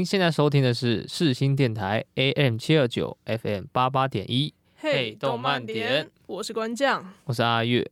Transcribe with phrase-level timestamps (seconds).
[0.00, 4.54] 您现在收听的是世新电台 AM 七二九 FM 八八点一。
[4.76, 7.86] 嘿，动漫点，我是关将，我是阿月。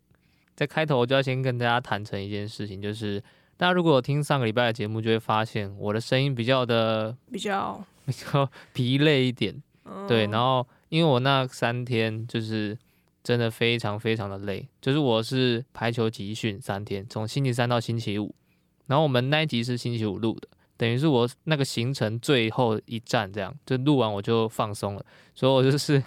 [0.56, 3.22] 在开头我就要先跟大家坦诚一件事情，就是
[3.58, 9.62] 大家如果有听上个礼拜的节目，就会发现我的声音比较的比较比较疲累一点。
[9.84, 12.74] 嗯、对，然后因为我那三天就是
[13.22, 18.34] 真的非常非常的累，就是我是排球集训三天，从星期三到星期五，
[18.86, 20.48] 然后我们那一集是星期五录的，
[20.78, 26.02] 等于是我那个行程最后一站，这样就录完我就放松了，所以我就是。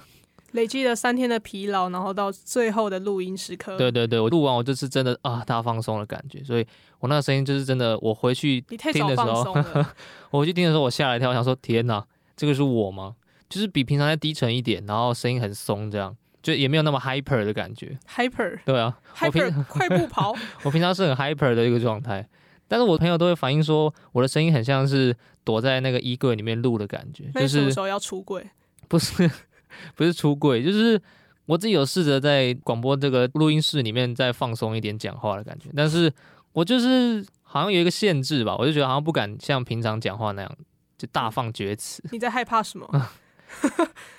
[0.54, 3.78] 累积了三天的疲劳，然后到最后的录音时刻。
[3.78, 6.68] 对对对，我录完我就是真的啊，大放松的感觉，所以
[7.00, 7.98] 我那个声音就是真的。
[8.00, 9.56] 我回去听的时候，
[10.30, 12.06] 我回去听的时候，我吓了一跳，我想说天哪，
[12.36, 13.16] 这个是我吗？
[13.48, 17.98] 就是比平常再低沉一点，然后声音很松，这样就也没有那么 hyper 的感觉。
[18.14, 20.36] hyper 对啊，hyper 快步跑。
[20.64, 22.28] 我平常是很 hyper 的一个状态，
[22.72, 27.30] 但是我朋友都会反映说，我的声音很像是躲在那个衣柜里面录的感觉。
[27.34, 28.50] 就是什么时候要出柜？
[28.88, 29.30] 不是。
[29.96, 31.02] 不是出柜，就是
[31.46, 36.12] 我自己有试着在广播这个录音室里面再放松一点讲话的感觉，但是
[36.52, 40.58] 我就是好像有一个限制吧，我就觉得好像不敢像平常讲话那样
[40.98, 42.04] 就大放厥词。
[42.12, 43.10] 你在害怕什么？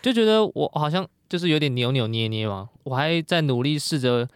[0.00, 4.26] 就觉得我好像就是有点扭扭捏捏嘛，我还在努力试着。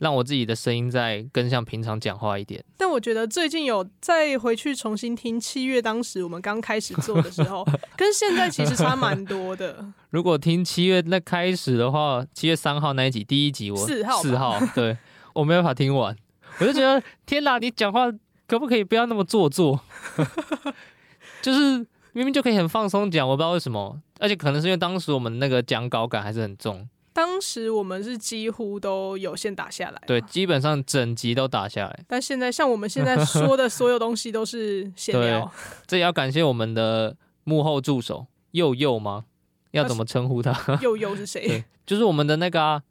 [0.00, 2.62] 让我自己的声音再更像平常讲话一点。
[2.76, 7.64] 但我觉得最近有再回去重新听七月当时我们刚开始做的时候，
[7.96, 9.84] 跟现在其实差蛮多的。
[10.10, 14.96] 如果听七月那开始的话，七月三号那一集第一集我四号四号，对，
[15.34, 16.16] 我没办法听完，
[16.58, 18.10] 我就觉得天哪，你讲话
[18.48, 19.80] 可不可以不要那么做作？
[21.42, 21.78] 就是
[22.12, 26.88] 明明就可以很放松讲，我不知道为什么，而且可能是因为当时我们那个讲稿感还是很重。
[27.12, 32.04] 当时我们是几乎都有先打下来，对，基本上整集都打下来。
[32.06, 35.50] 但现在像我们现在说的所有东西都是闲聊，
[35.86, 39.24] 这也要感谢我们的幕后助手佑佑吗？
[39.72, 40.78] 要怎么称呼他？
[40.82, 41.64] 佑佑是谁？
[41.84, 42.82] 就是我们的那个啊、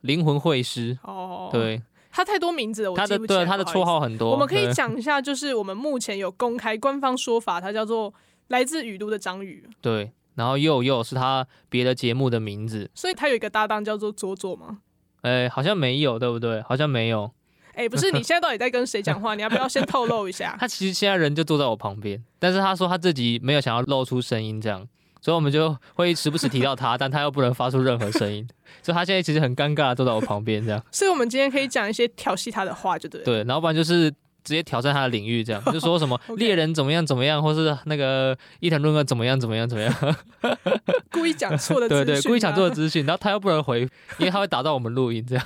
[0.00, 1.48] 灵魂会师哦。
[1.52, 3.44] 对，他太多名字了，我记不起来。
[3.44, 8.12] 他的对他的绰号很多，我们可以讲一下，就是我们目前有公开官方说法，他叫做
[8.48, 9.68] 来自雨都的张宇。
[9.80, 10.12] 对。
[10.38, 14.78] 然后又又是他别的节目的名字，所以他有一个搭档叫做佐佐吗？
[15.22, 16.62] 哎，好像没有，对不对？
[16.62, 17.28] 好像没有。
[17.74, 19.34] 哎，不是，你现在到底在跟谁讲话？
[19.34, 20.56] 你要不要先透露一下？
[20.60, 24.86] 他其实现在人就坐在我旁边，但是他说他自己没有想要露出声音，这样，
[25.20, 28.46] 所以我们就会时不时提到他， 但他又不能发出任何声音，
[28.80, 30.80] 所以他现在其实很尴尬，坐在我旁边这样。
[30.92, 33.24] 所以我们今天可以讲一些调戏他的话，就对。
[33.24, 34.14] 对，然后不然就是。
[34.48, 39.94] 直接挑战他的领域，这样 就说什么猎人怎么样怎么样，或是那个伊藤润二怎么样怎么样怎么样，
[41.12, 43.82] 故意讲错的资讯， 对对，故意讲错的资讯，然后他又不能回，
[44.16, 45.44] 因为他会打到我们录音，这样。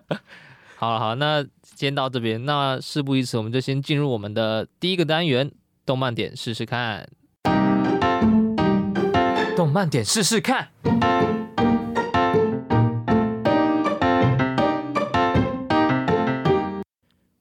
[0.76, 1.42] 好了好，那
[1.74, 5.50] 先到这边，那事不宜迟，我们就先进入我们的第一个单元，
[5.86, 7.08] 动漫点试试看，
[9.56, 10.68] 动漫点试试看。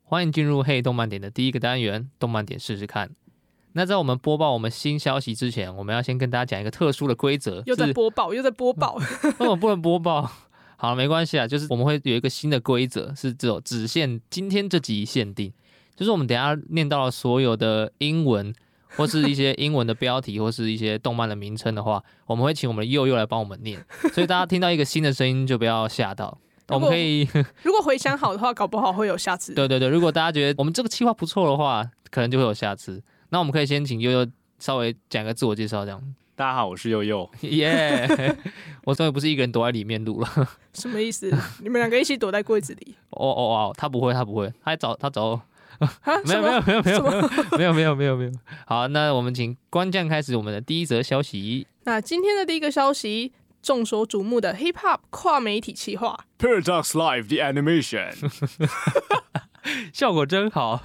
[0.07, 3.09] 欢迎进入嘿动漫点的第一个单元，动漫点试试看。
[3.73, 7.63] 那在我们播报我们新消息之前，我们要先跟大家讲一个特殊的规则。
[7.65, 8.99] 又在播报，又在播报，
[9.39, 10.31] 那我不能播报。
[10.77, 15.51] 好了，没关系啊，就是我们会有一个新的规则，是只有只限今天这集限定。
[15.95, 18.53] 就是我们等一下念到了所有的英文，
[18.89, 23.83] 或是一些英文的标题，或是一些动漫的名称的话，我们会请我们的佑佑来帮我们念。
[24.13, 26.37] 所以大家听到一个新的声音，就不要吓到。
[26.67, 27.27] 我们可以，
[27.63, 29.53] 如果回想好的话，搞不好会有下次。
[29.53, 33.01] 对对对，如果大家觉得我们这个计划不错的话，可能就会有下次。
[33.29, 34.25] 那我们可以先请悠悠
[34.59, 36.01] 稍微讲个自我介绍，这样。
[36.35, 37.29] 大家好，我是悠悠。
[37.41, 38.35] 耶、 yeah!
[38.83, 40.49] 我终于不是一个人躲在里面录了。
[40.73, 41.31] 什么意思？
[41.61, 42.95] 你们两个一起躲在柜子里？
[43.11, 45.39] 哦哦哦，他不会，他不会，他还找他找。
[46.25, 47.21] 没有没有没有没有没有
[47.57, 48.31] 没有没有没有没有。
[48.65, 51.67] 好，那我们请关将开始我们的第一则消息。
[51.83, 53.31] 那今天的第一个消息。
[53.65, 58.13] 众所瞩目的 Hip Hop 跨媒体企划 Paradox Live the Animation，
[59.91, 60.79] 效果真好。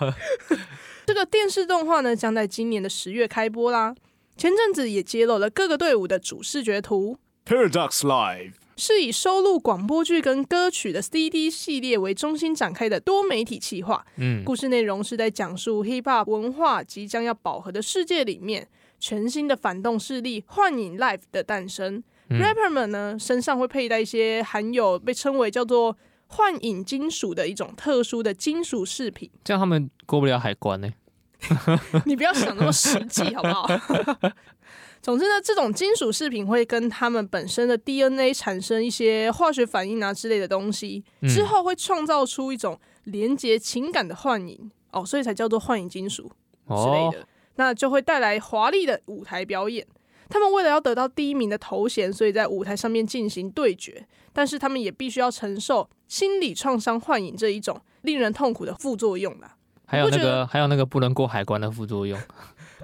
[1.04, 3.94] 这个电视动画呢，将在今年的十月开播啦。
[4.38, 7.18] 前阵子也揭露了各个队伍的主视觉图。
[7.44, 14.06] Paradox Live 是以收录广播剧跟歌曲的 CD 系列为中心展开的多媒体企划。
[14.16, 18.66] 嗯，故事内容是在讲述 Hip Hop 文化即将要饱和的世界里面，
[18.98, 22.02] 全新的反动势力幻影 Life 的诞生。
[22.30, 25.96] 嗯、Rapper 们呢，身上会佩戴一些含有被称为叫做
[26.28, 30.88] 幻影金属的一种特殊的金属饰品，这样他们过不了海关呢。
[32.06, 33.66] 你不要想那么实际好不好？
[35.02, 46.30] 总之呢，这种金属饰品会跟他们本身的 DNA 产生一些化学反应啊之类的东西，之后会创造出一种连接情感的幻影哦，所以才叫做幻影金属
[46.68, 47.26] 之类的。
[47.56, 49.86] 那就会带来华丽的舞台表演。
[50.30, 59.56] 他们为了要得到第一名的头衔，所以在舞台上面进行对决，但是他们也必须要承受心理创伤幻影这一种令人痛苦的副作用啦。
[59.84, 62.16] 还有那个，还有那个不能过海关的副作用，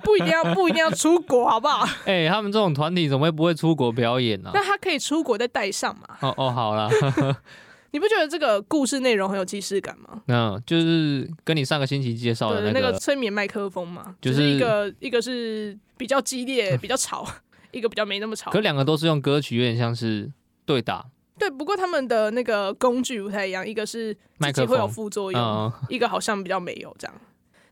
[0.02, 1.86] 不一定要不一定要出国，好不好？
[2.04, 4.52] 哎、欸，他们这种团体怎么会不会出国表演呢、啊？
[4.52, 6.18] 那他可以出国再带上嘛？
[6.20, 6.90] 哦哦，好了，
[7.92, 10.20] 你不觉得这个故事内容很有既视感吗？
[10.26, 17.26] 嗯，就是跟你上个星期介绍的那个那个催眠麦克风嘛，就是、就是、一个一个是比较激烈、比较吵，
[17.70, 18.50] 一个比较没那么吵。
[18.50, 20.30] 可两个都是用歌曲，有点像是
[20.64, 21.06] 对打。
[21.38, 27.14] 对，不过他们的那个工具不太一样，一个是自己会有副作用，嗯、 一个好像比较没有这样。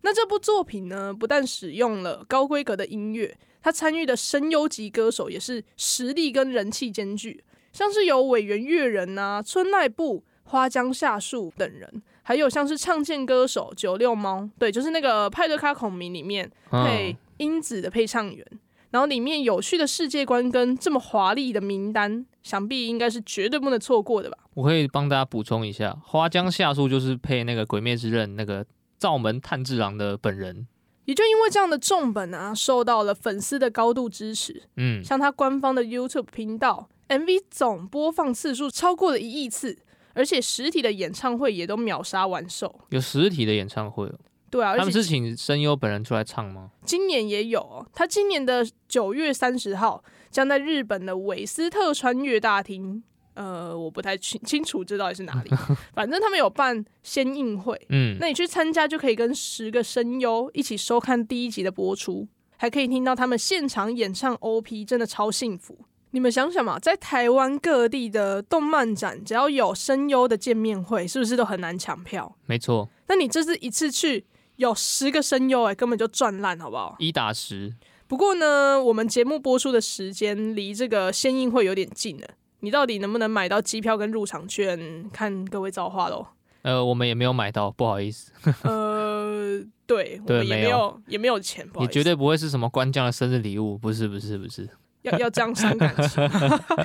[0.03, 7.43] 那这部作品呢，不但使用了高规格的音乐，他参与的声优级歌手也是实力跟人气兼具，
[7.73, 18.47] 像是有尾原悦人啊、村奈部、花江夏树等人，还有像是唱见歌手九六猫，对，就是那个派对咖孔明里面配英子的配唱员。
[18.51, 18.59] 嗯
[18.95, 24.39] 然后里面有趣的世界观跟这么华丽的名单，想必应该是绝对不能错过的吧？
[24.55, 28.65] 我可以帮大家补充一下，花江夏树就是配那个《鬼灭之刃》那个
[28.97, 30.69] 灶门炭治郎的本人，
[31.07, 34.63] 也就因为这样的重本啊，受到了粉丝的高度支持。
[34.77, 39.77] 嗯，像他官方的 YouTube 频道，MV 总播放次数超过了一亿次，
[40.13, 42.73] 而且实体的演唱会也都秒杀完售。
[42.91, 44.15] 有实体的演唱会哦。
[44.55, 46.71] 对啊，他们是请声优本人出来唱吗？
[46.85, 53.03] 今年也有哦，他今年的九月三十号将在日本的韦斯特穿越大厅，
[53.35, 55.51] 呃，我不太清清楚这到底是哪里，
[55.93, 65.77] 反正他们有办先映会，嗯，那你去参加就可以跟十个声优一起收看第一集的播出，还可以听到他们现场演唱 OP，真的超幸福。
[66.13, 72.37] 你们想想嘛，在台湾各地的动漫展，只要有声优的见面会，是不是都很难抢票？
[72.47, 74.25] 没错，那你这次一次去。
[74.57, 76.97] 有十个声优哎，根本就赚烂，好不好？
[76.99, 77.75] 一打十。
[78.07, 82.29] 不过呢，我们节目播出的时间离这个先映会有点近了，
[82.61, 85.09] 你到底能不能买到机票跟入场券？
[85.11, 86.27] 看各位造化喽。
[86.63, 88.31] 呃，我们也没有买到，不好意思。
[88.63, 91.89] 呃，对，我们也没有，没有也没有钱，不好意思。
[91.89, 94.69] 你绝对不会是什么官将的生日礼物，不是，不是，不是。
[95.05, 96.23] 要要这样伤感情。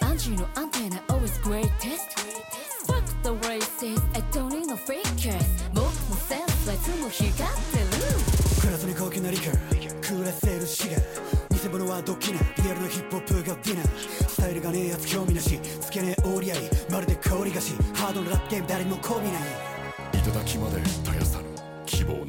[0.00, 2.16] 반지のアンテナ always greatest.
[13.64, 13.88] ディナー
[14.28, 15.58] スタイルがねえやつ興味なし。
[15.80, 16.58] つけねえ折り合い。
[16.90, 17.74] まるで氷菓子。
[17.94, 19.42] ハードルラップゲーム誰にも媚びない。
[20.24, 21.44] 頂まで絶やさぬ。
[21.86, 22.28] 希望の音。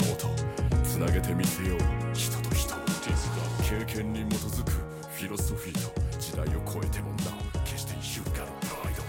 [0.84, 1.80] つなげてみせよう。
[2.14, 2.76] 人と人。
[2.76, 2.78] を
[3.64, 4.72] 経験に基づく。
[4.72, 5.92] フィロソフィーと。
[6.20, 9.04] 時代を超えてもなお決して優雅なプライド。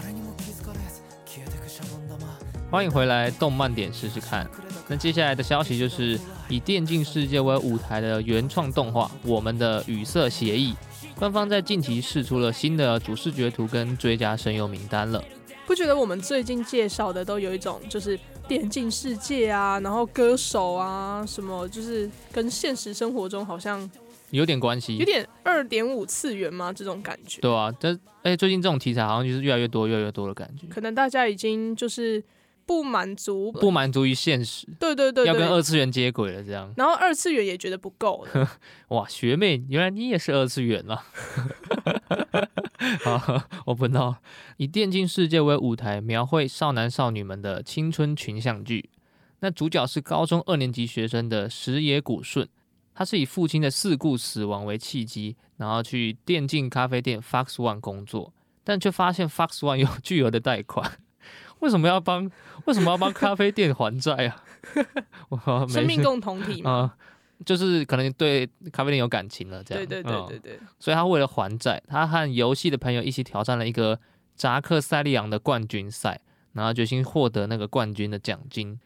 [0.00, 2.38] 誰にも気づかれず消えてくシャボン玉
[2.70, 4.48] 欢迎回来，动漫点试试看。
[4.88, 10.72] 那接下来的消息就是以电竞世界为舞台的原创动画《我们的语色协议》
[11.22, 15.22] 官方在近期试出了新的主视觉图跟追加声优名单了。
[15.68, 23.88] 不觉得我们最近介绍的都有一种就是电竞世界啊，然后歌手啊什么，就是跟现实生活中好像
[24.30, 26.72] 有点关系，有点二点五次元吗？
[26.72, 27.40] 这种感觉。
[27.40, 30.66] 对啊，但哎、欸，最近这种题材好像就是越来越多，越来越多的感觉。
[30.66, 32.20] 可能大家已经就是
[32.66, 34.66] 不满足，不满足于现实。
[34.78, 36.72] 对对对，对，要跟二次元接轨了，这样。
[36.76, 38.50] 然后二次元也觉得不够了。
[38.88, 41.04] 哇，学妹，原来你也是二次元啊！
[43.04, 44.16] 好，我不闹。
[44.56, 48.90] 以电竞世界为舞台，描绘少男少女们的青春群像剧。
[49.40, 52.48] 那主角是高中二年级学生的石野古顺。
[52.94, 60.98] 他是以父亲的事故死亡为契机，然后去电竞咖啡店 Fox One 工作，但却发现 Fox One 有巨额的贷款。
[61.62, 62.30] 为什么要帮？
[62.66, 64.44] 为什么要帮咖啡店还债啊？
[65.68, 66.92] 生命共同体嘛、呃，
[67.46, 69.86] 就是可能对咖啡店有感情了，这样。
[69.86, 70.60] 对对对对对。
[70.78, 73.98] 所以他为了还债，他和游戏的朋友一起挑战了一个
[74.36, 76.20] 扎克赛利昂的冠军赛，
[76.52, 78.78] 然后决心获得那个冠军的奖金。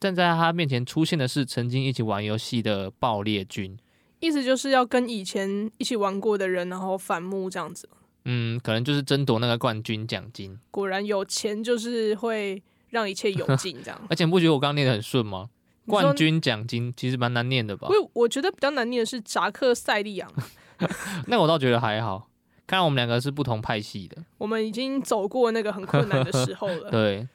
[0.00, 3.78] 站在他面前出现的是曾经一起玩游戏的爆裂军，
[4.20, 7.88] 意思就是要跟以前一起玩过的人，然后反目这样子。
[8.24, 10.58] 嗯，可能就是争夺那个冠军奖金。
[10.70, 14.00] 果然有钱就是会让一切有 劲这样。
[14.08, 15.48] 而且不觉得我刚刚念的很顺吗？
[15.86, 17.88] 冠军奖金其实蛮难念的吧？
[17.90, 20.32] 因为我觉得比较难念的是扎克塞利昂。
[21.26, 22.28] 那我倒觉得还好，
[22.66, 24.24] 看来我们两个是不同派系的。
[24.38, 26.90] 我们已经走过那个很困难的时候了。
[26.92, 27.26] 对。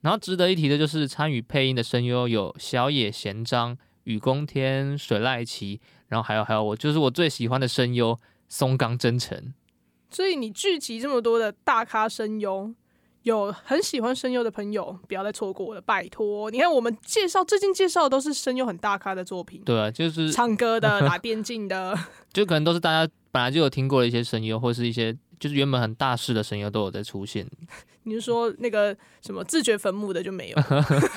[0.00, 8.18] 然后值得一提的就是参与配音的声优有小野贤章、雨宫天、水濑奇，然后还有还有我就是我最喜欢的声优
[8.48, 9.54] 松冈真澄。
[10.12, 12.72] 所以你聚集这么多的大咖声优，
[13.22, 16.50] 有很喜欢声优的朋友，不要再错过了，拜托！
[16.50, 21.98] 你看我们介绍最近介绍的都是声优很大咖的作品，对啊，就是唱歌的、 打电竞的，
[22.32, 25.16] 就可能都是大家本来就有听过的一些声优，或是一些。
[25.40, 27.44] 就是原本很大势的声优都有在出现。
[28.04, 30.58] 你是说那个什么自掘坟墓的就没有？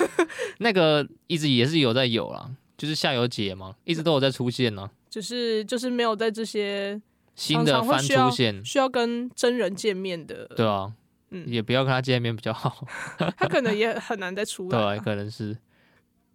[0.57, 4.89] 那个一直也是有在有啦，就是夏油杰嘛，一直都有在出现呢。
[5.11, 6.99] 就是就是没有在这些
[7.35, 10.47] 新的番出现，需要跟真人见面的。
[10.55, 10.93] 对啊，
[11.31, 12.87] 嗯，也不要跟他见面比较好。
[13.37, 14.97] 他可能也很难再出来。
[14.97, 15.57] 对，可能是。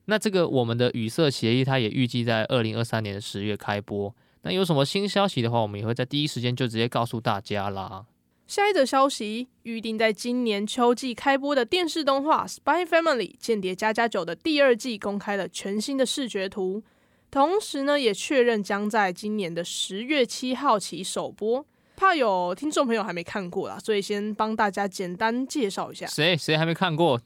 [0.06, 4.14] 那这个我们的语色协议，它也预计在二零二三年的十月开播。
[4.42, 8.06] 那有什么新消息的话，我们也会在第一时间就直接告诉大家啦。
[8.46, 16.82] 下一则消息，预定在今年秋季开播的电视动画《Spy Family 间谍家家酒》的第二季公开了全新的视觉图，
[17.30, 21.64] 同时呢，也确认将在今年的十月七号起首播。
[21.96, 26.06] 怕有听众朋友还没看过啦，所以先帮大家简单介绍一下。
[26.06, 27.20] 谁谁还没看过？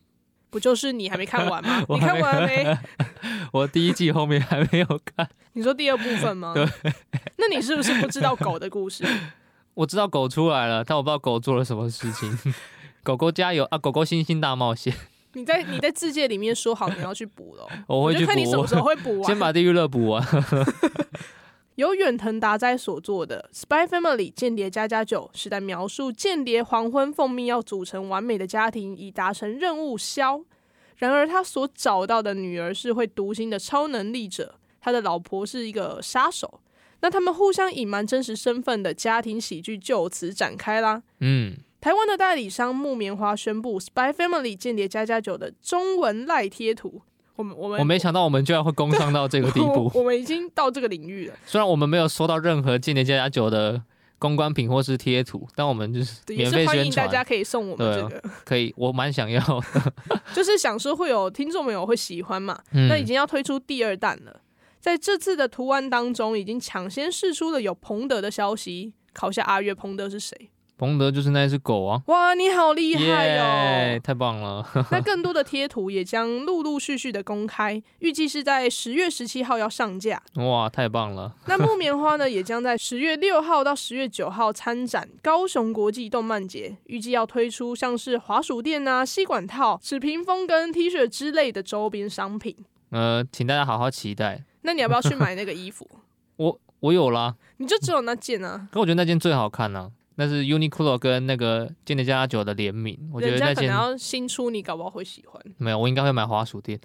[0.50, 1.84] 不就是你还没看完吗？
[1.90, 2.76] 你看完没？
[3.52, 5.28] 我第一季后面还没有看。
[5.54, 6.52] 你说第二部分吗？
[6.54, 6.66] 对。
[7.36, 9.04] 那你是不是不知道狗的故事？
[9.74, 12.36] 我知道狗出来了，但我不知道狗做了什么事情。
[13.02, 13.78] 狗狗加油啊！
[13.78, 14.94] 狗狗星星大冒险。
[15.34, 18.26] 你在你在自界里面说好你要去补了， 我会去补。
[18.26, 19.24] 看你什么时候会补完。
[19.24, 20.26] 先把地狱乐补完。
[21.76, 30.40] 由远藤达哉所做的《Spy Family 间谍家家酒》是在描述间谍黄昏奉命要组成完美的家庭，以达成任务消。
[30.96, 36.60] 然而他所找到的女儿是会读心的超能力者，他的老婆是一个杀手。
[37.00, 41.02] 那他们互相隐瞒真实身份的家庭喜剧就此展开啦。
[41.18, 47.02] 嗯，台湾的代理商木棉花宣布《Spy Family 间谍家家酒》的中文赖贴图。
[47.36, 49.92] 我们我们我没想到我们居然会工商到这个地步我。
[50.00, 51.34] 我们已经到这个领域了。
[51.44, 53.82] 虽然我们没有收到任何间谍家家酒的
[54.18, 59.92] 公关品或是贴图，但我们就是免费宣迎大家可以送我们这个，可以，我蛮想要的。
[60.32, 62.58] 就是想说会有听众朋友会喜欢嘛。
[62.72, 64.40] 嗯、那已经要推出第二弹了，
[64.80, 68.94] 在这次的图案当中，已经抢先释出了有彭德的消息。
[69.12, 70.50] 考下阿月，彭德是谁？
[70.76, 72.02] 彭德就是那只狗啊！
[72.06, 74.66] 哇，你好厉害哦！Yeah, 太棒了！
[74.90, 80.20] 那更多的贴图也将陆陆续续的公开，预计是在十月十七号要上架。
[80.34, 81.32] 哇，太棒了！
[81.46, 92.56] 那木棉花呢，也将在十月六号到十月九号参展高雄国际动漫节，预计要推出像是滑鼠垫啊、吸管套、纸屏风跟 T 恤之类的周边商品。
[92.90, 94.42] 呃，请大家好好期待。
[94.62, 95.88] 那你要不要去买那个衣服？
[96.36, 98.68] 我我有啦，你就只有那件啊？
[98.72, 100.03] 可我觉得那件最好看呢、啊。
[100.16, 105.42] 那是 Uniqlo 跟那个间谍家家酒的联名，我觉得那件可能要新出，你搞不好会喜欢。
[105.58, 106.78] 没有，我应该会买滑鼠垫。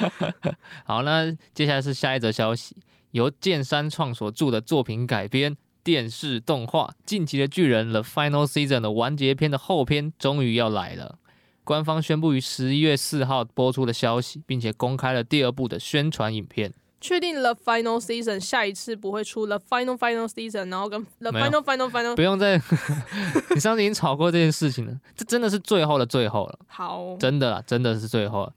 [0.84, 2.76] 好，那接下来是下一则消息，
[3.10, 11.18] 由剑山创所著的作品改编电视动画《进击的巨人》The Final Season 的完结篇的后篇终于要来了，
[11.62, 16.72] 官方宣布于十一月四号播出的消息，并且公开了第二部的宣传影片。
[17.06, 22.60] 确定 The Final Season 下一次不会出 The Final Final Season，然后跟 The Final Final Final 不用再，
[23.54, 26.58] 你上次已经吵过这件事情了，这真的是最后的最后了。
[26.66, 28.52] 好，真的啦，真的是最后了。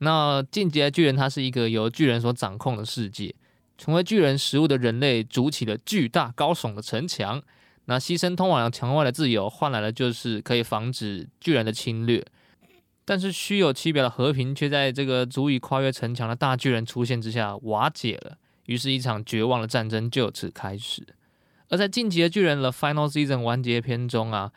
[0.00, 3.34] 那进阶巨人它是一个由巨人所掌控的世界，
[3.78, 7.42] 成为巨人食物的人类筑起了巨大高耸的城墙，
[7.86, 12.22] 那牺牲通往墙外的自由，换来的就是可以防止巨人的侵略。
[13.04, 18.38] 但是虚有其表的和平，却在这个足以跨越城墙的大巨人出现之下瓦解了。
[18.66, 21.06] 于是，一场绝望的战争就此开始。
[21.68, 24.50] 而在进击的巨人的 Final Season 完结篇中啊，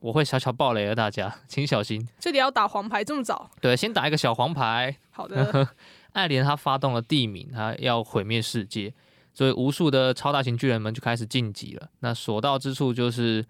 [0.00, 2.08] 我会小小爆雷了，大家请小心。
[2.18, 3.50] 这里要打黄牌这么早？
[3.60, 4.96] 对，先打一个小黄牌。
[5.10, 5.68] 好的。
[6.12, 8.92] 艾莲她发动了地名，她要毁灭世界，
[9.32, 11.88] 所以无数的超大型巨人们就开始晋级了。
[12.00, 13.44] 那所到之处就是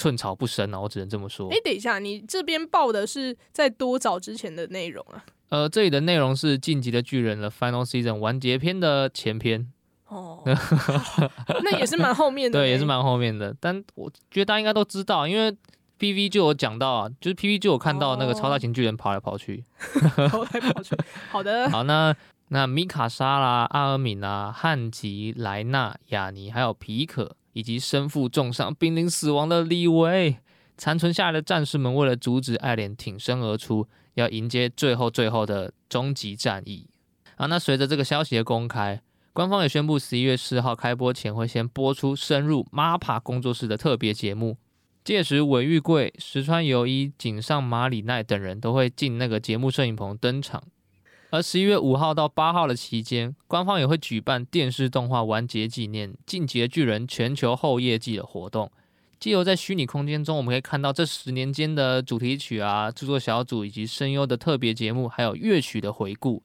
[0.00, 1.50] 寸草不生啊，我只能这么说。
[1.50, 5.22] 哎，等一下，你这边报的是在多早之前的内容啊？
[5.50, 9.70] 呃，这里的内容是《晋级的巨人》的 Final Season 完结篇的前篇。
[10.08, 10.42] 哦，
[11.62, 12.58] 那也是蛮后面的。
[12.58, 13.54] 对，也是蛮后面的。
[13.60, 15.54] 但我觉得大家应该都知道，因为
[15.98, 19.62] PV 就有讲到啊，就是 PV 就有看到那个超大型巨人跑来跑去，
[20.30, 20.96] 跑来跑去。
[21.30, 22.16] 好的，好，那
[22.48, 30.38] 那米卡莎啦、阿尔敏啦、汉吉、莱纳、雅尼，还有皮可，以及身负重伤、濒临死亡的李维，
[30.76, 33.86] 残存下来的战士们为了阻止艾莲挺身而出。
[34.14, 36.88] 要迎接最后最后的终极战役
[37.36, 37.46] 啊！
[37.46, 39.00] 那随着这个消息的公开，
[39.32, 44.58] 官方也宣布十一月四号开播前会先播出深入 MAPPA 工作室的特别节目，
[45.04, 50.64] 届时尾玉贵、石川由一、井上麻里奈等人都会进那个节目摄影棚登场。
[51.30, 58.70] 而十一月五号到八号的期间，官方也会举办电视动画完结纪念《进击的巨人》全球后业季的活动。
[59.18, 66.42] 借由在虚拟空间中，我们可以看到这十年间的主题曲啊、制作小组以及声优的特别节目，还有乐曲的回顾。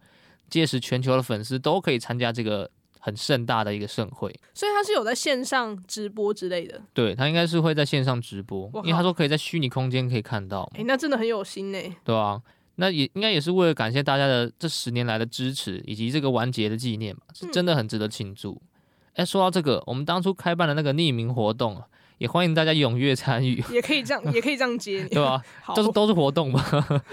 [0.50, 4.30] 届时，全球的粉丝都可以参加这个很盛大的一个盛会。
[4.54, 6.80] 所以，他是有在线上直播之类的。
[6.94, 10.70] 对，他应该是会在线上直播，因为他说可以在虚拟空间可以看到。
[10.75, 11.80] 诶，那真的很有心呢。
[12.04, 12.42] 对啊，
[12.75, 18.62] 那也应该也是为了感谢大家的这十年来的支持，以及这个完结的纪念吧，是真的很值得庆祝。
[19.13, 21.86] 哎、嗯，说到这个，我们当初开办的那个匿名活动啊。
[22.17, 25.44] 也欢迎大家踊跃参与，也可以这样，也可以这样接， 对吧？
[25.75, 26.63] 都是都是活动嘛，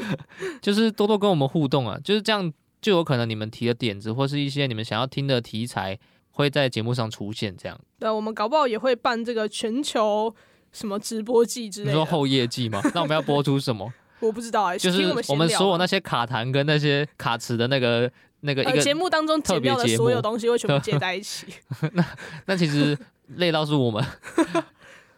[0.63, 5.99] 就是多多跟我们互动啊，就是这样，就有可能你们提的点子或是一些你们想要听的题材
[6.31, 7.77] 会在节目上出现，这样。
[7.99, 10.33] 对，我们搞不好也会办这个全球
[10.71, 11.91] 什么直播季之类的。
[11.91, 12.81] 你说后业季吗？
[12.95, 13.93] 那我们要播出什么？
[14.27, 21.47] 我不知道哎、欸，就是我们所有那些卡弹跟那些卡词的那个那个一个节目当中剪掉的所有东西会全部 接在一起。
[21.93, 22.05] 那
[22.47, 22.97] 那其实
[23.37, 24.05] 累到是我们。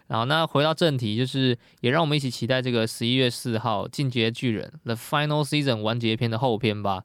[0.06, 7.04] 然后，那回到正题，就是也让我们一起期待这个十一月四号《进阶巨人》The Final Season 完结篇的后篇吧。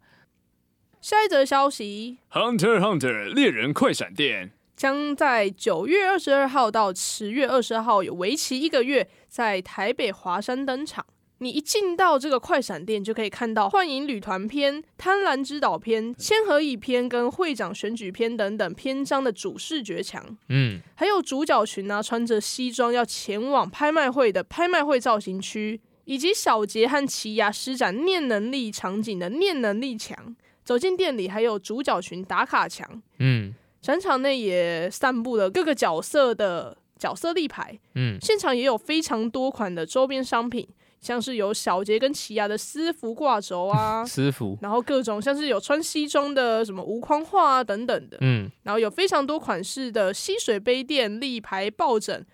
[1.00, 11.06] 下一则消息：Hunter Hunter 猎人快闪电将在九月二十二号到十月二十号有为期一个月，在台北华山登场。
[11.42, 20.24] 你一进到这个快闪店，就可以看到《幻影旅团篇》、《贪婪之岛篇》、《千和乙篇》跟会长选举篇等等篇章的主视觉墙。
[20.50, 30.36] 嗯，还有主角群啊，穿着西装要前往拍卖会的拍卖会造型区，以及小杰和奇犽施展念能力场景的念能力墙。
[30.66, 33.02] 走进店里，还有主角群打卡墙。
[33.20, 37.80] 嗯，展场内也散布了各个角色的角色立牌。
[37.96, 40.68] 嗯，现场也有非常多款的周边商品。
[41.02, 52.26] 像是有小杰跟奇亚的私服挂轴啊， 私服，然后各种像是有穿西装的什么无框画啊等等的，嗯，然后有非常多款式的吸水杯垫、立牌、抱枕，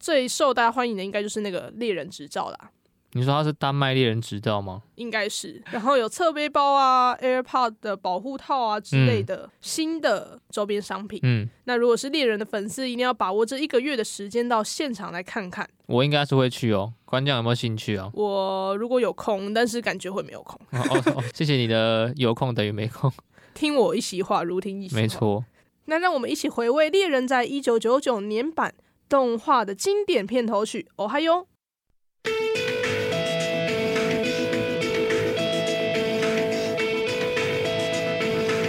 [0.00, 2.70] 最受大家欢迎的应该就是那个猎人执照啦。
[3.16, 4.82] 你说他是丹麦猎人执照吗？
[4.96, 11.20] 应该是，然后有侧背包啊、 AirPod 的保护套啊之类的新的周边商品。
[11.22, 15.68] 嗯，那如果是猎人的粉丝，一定要把握这一个月的时间到现场来看看。
[15.86, 18.10] 我应该是会去哦，关将有没有兴趣啊？
[18.14, 20.60] 我如果有空，但是感觉会没有空。
[20.72, 23.12] 哦哦，谢谢你的有空等于没空，
[23.54, 25.00] 听我一席话，如听一席话。
[25.00, 25.44] 没错。
[25.84, 28.74] 那让我们一起回味猎人在一九九九年版
[29.08, 31.46] 动画的经典片头曲，哦嗨哟。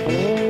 [0.08, 0.45] Oh.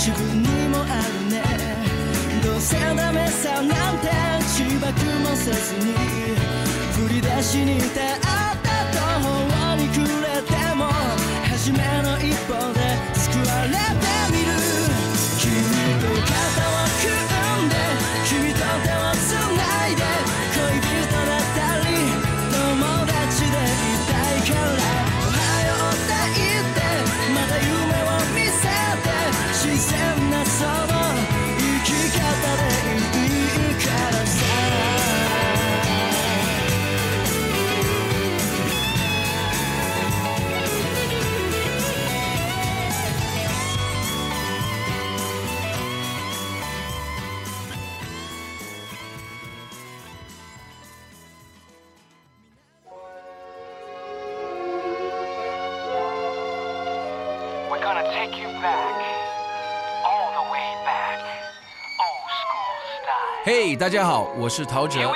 [0.00, 1.42] 自分にもあるね。
[2.42, 4.08] どうせダメさなんて
[4.40, 5.92] 自爆もせずに。
[7.06, 10.88] 振り出しに立った途方に暮れても。
[11.50, 12.80] 初めの一歩で
[13.12, 13.99] 救われた。
[63.70, 65.08] 嘿大家好，我是陶喆。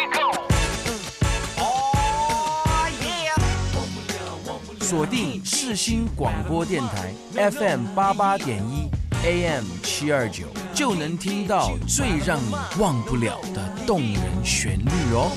[4.81, 7.13] 锁定世新广播电台
[7.51, 8.89] FM 八八点一
[9.25, 15.33] AM 七二九，就能听到最让你忘不了的动人旋律哦。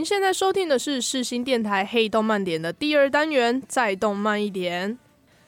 [0.07, 4.97] 现在收听的是世新电台《黑动漫点》的第二单元，再动漫一点。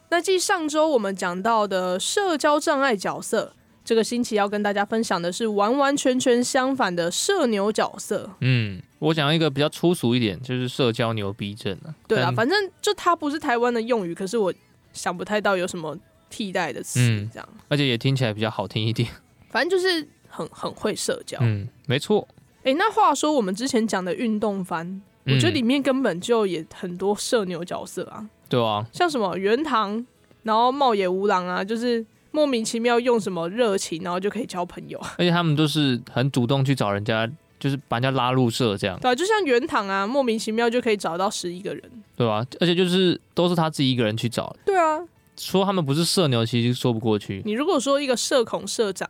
[0.09, 3.53] 那继上周我们讲到的社交障碍角色，
[3.85, 8.29] 这个星期要跟大家分享的是完完全全相反的社牛角色。
[8.41, 11.95] 嗯，我讲一个比较粗俗一点，就是社交牛逼症啊。
[12.09, 14.53] 对啊，反正就它不是台湾的用语，可是我
[14.93, 15.97] 想不太到有什么
[16.29, 17.49] 替代的词，嗯这样。
[17.69, 19.09] 而且也听起来比较好听一点。
[19.51, 21.39] 反正就是很很会社交。
[21.43, 22.27] 嗯，没错。
[22.69, 30.07] 哎、那话说我们之前讲的运动番，我觉得里面根本就也很多社牛角色啊，对啊，像什么原堂，
[30.43, 35.01] 然后茂野无郎啊，就是莫名其妙用什么热情，然后就可以交朋友。
[35.17, 37.27] 而且他们都是很主动去找人家，
[37.59, 41.83] 就是把人家拉入社这样，对啊，就像原堂啊，莫名其妙就可以找到十一个人。
[42.17, 45.01] 对啊、而且就是都是他自己一个人去找，对啊，
[45.39, 49.09] 说他们不是社牛，其实说不过去，你如果说一个社恐社长，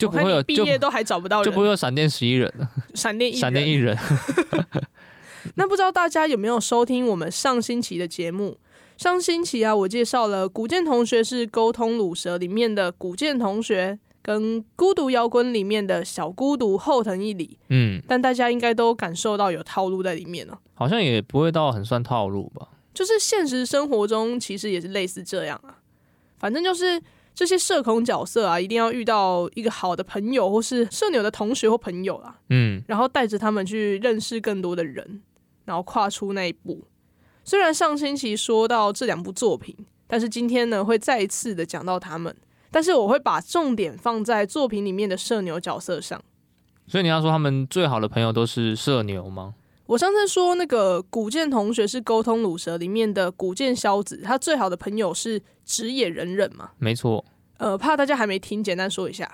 [0.00, 3.96] 就不会毕业都还找不到人，就不会有闪电十一人了，闪电一闪电一人。
[5.56, 8.58] 那不知道大家有没有收听我们上星期的节目？
[8.96, 17.58] 上星期啊，我介绍了古剑同学是沟通鲁蛇里面的古剑同学，跟孤独摇滚里面的小孤独后藤一里。
[17.70, 22.68] 嗯，但大家应该都感受到有套路在里面了，好像也不会到很算套路吧。
[22.92, 25.78] 就是现实生活中其实也是类似这样啊。
[26.38, 27.00] 反正就是
[27.34, 35.22] 这些社恐角色啊，一定要遇到一个好的朋友，或是社牛的同学或朋友啦，嗯，然后带着他们去认识更多的人，
[35.64, 36.84] 然后跨出那一步。
[37.44, 39.74] 虽然上星期说到这两部作品，
[40.06, 42.36] 但是今天呢会再一次的讲到他们，
[42.70, 46.22] 但是我会把重点放在作品里面的社牛角色上。
[46.86, 49.54] 所以你要说他们最好的朋友都是社牛吗？
[49.90, 56.70] 我上次说那个古剑同学是沟通鲁蛇里面的古剑萧子，他最好的朋友是直野忍忍嘛？
[56.78, 57.24] 没错，
[57.58, 59.28] 呃，怕大家还没听，简单说一下。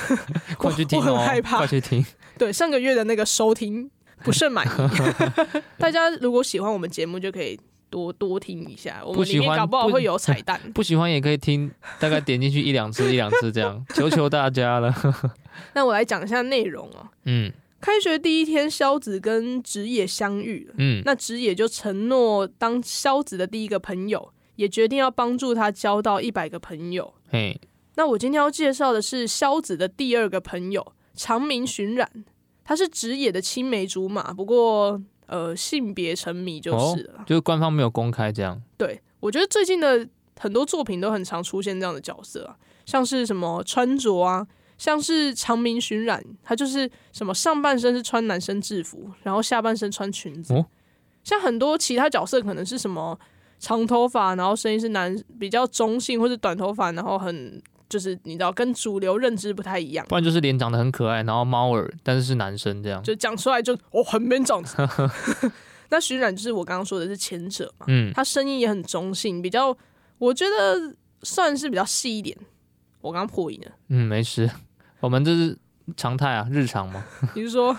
[0.56, 2.02] 快去听我哦，很害怕快去听。
[2.38, 3.90] 对，上个月的那个收听
[4.24, 4.70] 不甚满意。
[5.76, 7.60] 大家如果喜欢我们节目，就可以
[7.90, 9.02] 多多听一下。
[9.04, 10.58] 我们里面搞不好会有彩 蛋。
[10.72, 14.94] 不喜欢也可以听，大概点进去一两次，一两次这样，求求大家了。
[15.74, 17.06] 那我来讲一下内容哦。
[17.26, 20.74] 嗯开学第一天，萧子跟直野相遇了。
[20.76, 27.14] 嗯，那直野就承诺当萧子的第一个朋友，也决定要帮助他交到一百个朋友。
[27.30, 27.58] 嘿，
[27.96, 32.24] 那我今天要介绍的是萧子的第二个朋友长明巡染，
[32.64, 37.14] 他是直野的青梅竹马，不过呃性别沉迷就是了。
[37.20, 38.60] 哦，就是官方没有公开这样。
[38.76, 40.06] 对，我觉得最近的
[40.38, 44.46] 很多作品都很常出现这样的角色啊，像是什么穿着啊。
[44.80, 50.54] 像是长明巡染，他就是什么上半身是穿男生制服，然后下半身穿裙子。
[50.54, 50.64] 哦、
[51.22, 53.18] 像很多其他角色可能是什么
[53.58, 64.74] 长头发，然后声音是男比较中性，或者短头发，然后很就是你知道跟主流认知不太一样，不然就是脸长得很可爱，然后猫耳，但是是男生这样，就讲出来就哦很 man 长子。
[65.90, 69.76] 那徐冉就是我刚刚说的是前者嘛，嗯，他声音也很中性，比较
[70.16, 72.34] 我觉得算是比较细一点。
[73.02, 74.50] 我刚刚破音了，嗯，没事，
[75.00, 75.58] 我们这是
[75.96, 77.04] 常态啊，日常嘛。
[77.34, 77.76] 你是说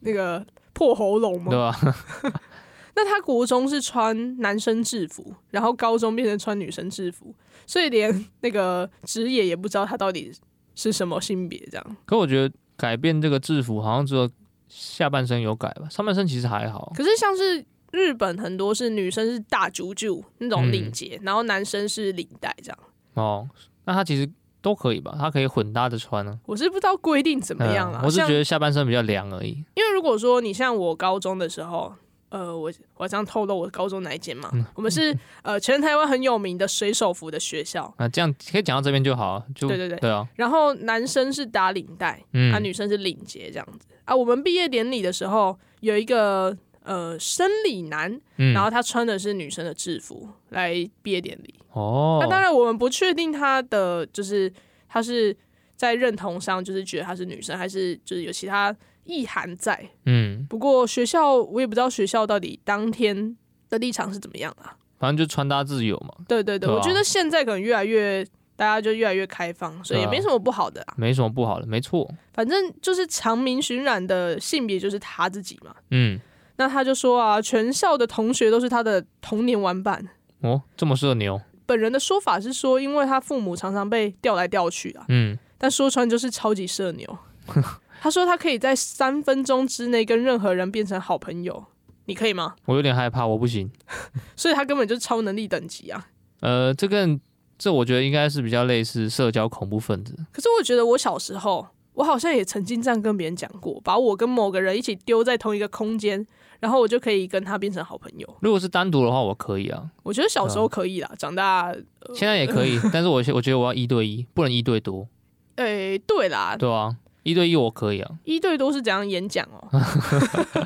[0.00, 1.50] 那个破喉咙吗？
[1.50, 2.40] 对吧、啊？
[2.96, 7.34] 那他国中是穿男生制服，然后高中变成穿女生制服，
[7.66, 10.32] 所以连那个职业也不知道他到底
[10.74, 11.96] 是什么性别这样。
[12.04, 14.28] 可我觉得改变这个制服好像只有。
[14.74, 16.90] 下半身有改吧，上半身其实还好。
[16.96, 22.78] 可是像是日本很多是女生是大啾啾那种领结，嗯、然后男生是领带这样。
[23.12, 23.46] 哦，
[23.84, 24.26] 那他其实
[24.62, 25.14] 都可以吧？
[25.18, 26.38] 它可以混搭着穿呢、啊。
[26.46, 29.50] 我是不知道规定怎么样啊、嗯，我是觉得下半身比较凉而已。
[29.74, 31.92] 因为如果说你像我高中的时候。
[32.32, 34.48] 呃，我我这样透露我高中哪一间嘛？
[34.54, 40.26] 嗯、我们是 呃全台湾很有名的水手服的学校啊，这样可以讲到这边就好，就对对对，对啊。
[40.36, 44.16] 然后男生是打领带，嗯，啊女生是领结这样子啊。
[44.16, 52.18] 我们毕业典礼的时候有一个呃生理男，嗯，然后他穿的是女生的制服来毕业典礼哦。
[52.20, 54.52] 那当然我们不确定他的就是
[54.88, 55.36] 他是
[55.76, 58.74] 在认同上就是觉得他是女生，还是就是有其他。
[59.04, 63.36] 意涵在，嗯，不过学校我也不知道学校到底当天
[63.68, 64.76] 的立场是怎么样啊。
[65.00, 66.24] 反正就穿搭自由嘛。
[66.28, 70.94] 对对对，对啊、我觉得现在可能越来越，大家就越来越开放，所以也没什么不好的啊。
[70.96, 72.08] 没什么不好的，没错。
[72.32, 75.74] 反正就是长明巡染的性别就是他自己嘛。
[75.90, 76.20] 嗯，
[76.56, 80.08] 那他就说啊，全校的同学都是他的童年玩伴。
[80.40, 81.40] 哦，这么社牛。
[81.64, 85.04] 本人的说法是说，因为他父母常常被调来调去啊。
[85.08, 87.18] 嗯，但说穿就是超级社牛。
[88.00, 91.64] 他说他可以在三分钟之内跟任何人变成好朋友，
[92.06, 92.56] 你可以吗？
[92.66, 93.70] 我有点害怕，我不行。
[94.36, 96.08] 所以他根本就是超能力等级啊。
[96.40, 97.08] 呃，这个
[97.56, 100.16] 这我觉得应该是比较类似社交恐怖分子。
[100.32, 106.26] 可是我觉得我小时候，我好像也曾经这样跟别人讲过，把我跟某个人一起丢在同一个空间，
[106.62, 108.36] 然后我就可以跟他变成好朋友。
[108.40, 109.90] 如果是单独的话，我可以啊。
[110.04, 115.08] 我觉得小时候可以啦，嗯、长大、呃、现在也可以， 但是我我觉得我要一对一，不能一对多。
[115.56, 116.96] 诶、欸，对啦，对啊。
[117.24, 119.68] 一对一我可以啊，一对多是怎样演讲哦？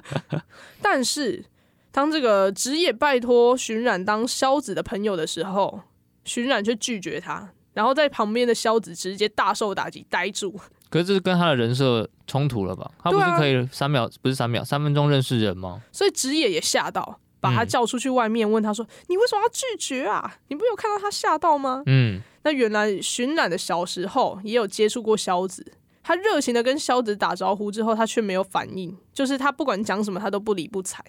[0.81, 1.45] 但是
[1.93, 5.81] 当这个职业拜托寻冉当萧子的朋友的时候，
[6.25, 10.59] 寻冉却拒绝他，然后在旁边的萧子直接大受打击，呆住。
[10.89, 12.91] 可是这是跟他的人设冲突了吧？
[13.03, 15.83] 他不是可以三秒，不是三秒，三分钟认识人吗？
[15.93, 20.37] 所以职业也吓到，把他叫出去外面，问他说：“嗯、你为什么要拒绝啊？
[20.49, 25.73] 你不有看到他吓到吗？”嗯，那原来巡览的小时候也有接触过萧子。
[26.03, 31.05] 他热情的跟萧子打招呼之后，他却没有反应，就是他不管讲什么，他都不理不睬。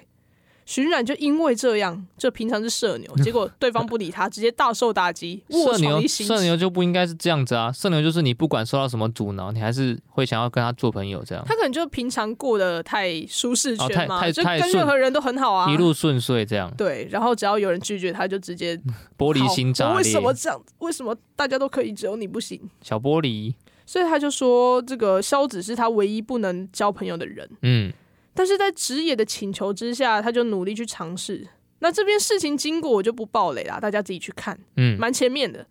[0.67, 5.41] 寻冉就因为这样，就平常是社牛， 结果对方不理他，直接大受打击。
[5.49, 7.71] 社牛社牛就不应该是这样子啊！
[7.71, 11.41] 社牛就是你不管受到什么阻挠，你还是会想要跟他做朋友这样。
[11.47, 16.69] 他可能就平常过得太舒适圈嘛，哦、太太就跟任何人都很好啊，一路顺遂这样。
[16.77, 18.75] 对，然后只要有人拒绝他，就直接
[19.17, 19.97] 玻璃心炸裂。
[19.97, 20.62] 为什么这样？
[20.80, 22.60] 为什么大家都可以，只有你不行？
[22.82, 23.53] 小玻璃。
[23.86, 27.49] 所以他就说，这个萧子是他唯一不能交朋友的人。
[27.62, 27.93] 嗯，
[28.38, 31.47] 但是在直野的请求之下，他就努力去尝试。
[31.80, 34.60] 那这边事情经过我就不爆雷啦，大家自己去看。
[34.76, 35.65] 嗯，蛮前面的。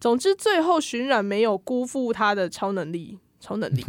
[0.00, 3.84] 总之，最后巡染没有辜负他的超能力，超能力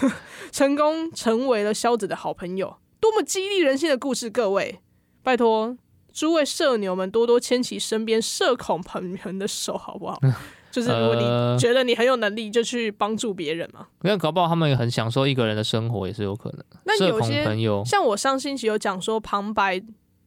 [0.50, 2.78] 成功成为了萧子的好朋友。
[3.00, 4.30] 多么激励人心的故事！
[4.30, 4.80] 各位，
[5.22, 5.76] 拜托
[6.10, 10.18] 诸位社牛们多多牵起身边社恐朋友的手，好不好？
[10.74, 13.86] 就是如果你觉得你很有能力，就去帮助别人嘛。
[14.00, 16.64] 那、呃、搞不好他们也很享受一个人的生活，也是有可能。
[16.84, 19.80] 那有些朋友，像我上星期有讲说，旁白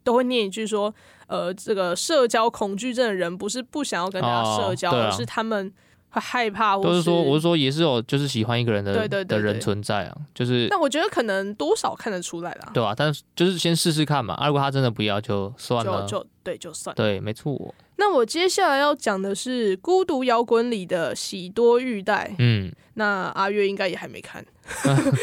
[0.05, 0.93] 都会念一句说
[1.27, 5.69] ：“呃，这个社交恐惧症的人不是不想要跟大家社交，哦啊、而是他们
[6.11, 10.15] 会害怕。”都是说，我是说，也是有就是喜欢一个人的对对的人存在啊。
[10.33, 12.71] 就是，那我觉得可能多少看得出来啦。
[12.73, 14.35] 对啊，但是就是先试试看嘛。
[14.35, 16.95] 啊、如果他真的不要，就算了，就就对，就算了。
[16.95, 17.75] 对，没错。
[17.97, 22.33] 那我接下来要讲的是《孤独摇滚》里的喜多玉带。
[22.39, 24.45] 嗯，那阿月应该也还没看。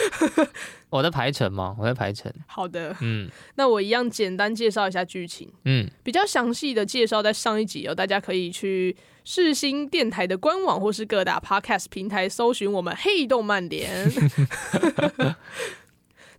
[0.90, 1.74] 我在排程吗？
[1.78, 2.30] 我在排程。
[2.46, 5.50] 好的，嗯，那我一样简单介绍一下剧情。
[5.64, 14.06] 嗯，比较详细的介绍在上一集哦，大家可以去世新电台的官网或是各大 Podcast 平台搜寻我们黑动漫联。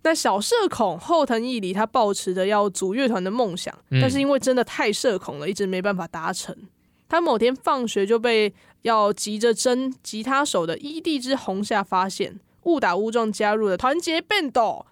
[0.06, 6.56] 那小社恐后藤义理，他抱持着要组乐团的梦想，嗯，但是因为真的太社恐了，一直没办法达成。
[7.08, 14.84] 他某天放学就被要急着争吉他手的伊地之红夏发现，误打误撞加入了团结 band，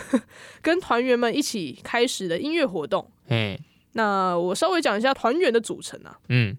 [0.62, 3.06] 跟团员们一起开始的音乐活动。
[3.28, 3.58] 嗯，
[3.92, 6.56] 那我稍微讲一下团员的组成啊，嗯，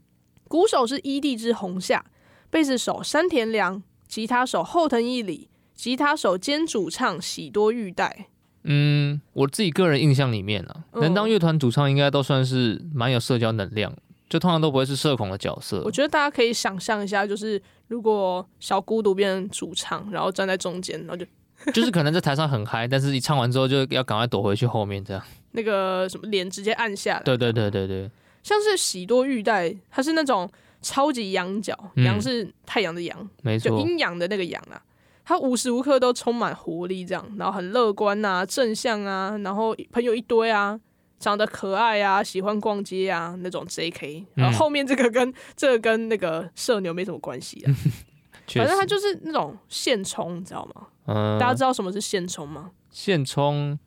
[0.47, 2.05] 鼓手是伊地之红夏，
[2.51, 8.27] 贝斯手山田良，吉他手后藤义里，吉他手兼主唱喜多裕代。
[8.63, 13.95] 嗯，我自己个人印象里面啊，能当乐团主唱应该都算是蛮有社交能量，
[14.27, 15.83] 就通常都不会是社恐的角色。
[15.85, 21.25] 我觉得大家可以想象一下，就是如果小孤独变成主唱，然后站在中间，然后就
[21.71, 27.23] 就是可能在台上很嗨，但是一唱完之后就要赶快躲回去后面，这样那个什么脸直接按下来。
[27.23, 28.09] 对对对对对，
[28.41, 30.49] 像是喜多裕代，他是那种
[30.81, 34.81] 超级阳角，阳是太阳的阳，没错，就阴阳的那个阳啊。
[35.25, 40.79] 他无时无刻都充满活力，这样，然后很乐观啊，正向啊，然后朋友一堆啊，
[41.19, 44.23] 长得可爱啊，喜欢逛街啊，那种 JK。
[44.35, 47.73] 然后后面这个跟、嗯、这个跟那个社牛没什么关系啊，
[48.53, 50.87] 反正他就是那种现充，你知道吗？
[51.07, 52.71] 嗯，大家知道什么是现充吗？
[52.91, 53.77] 现充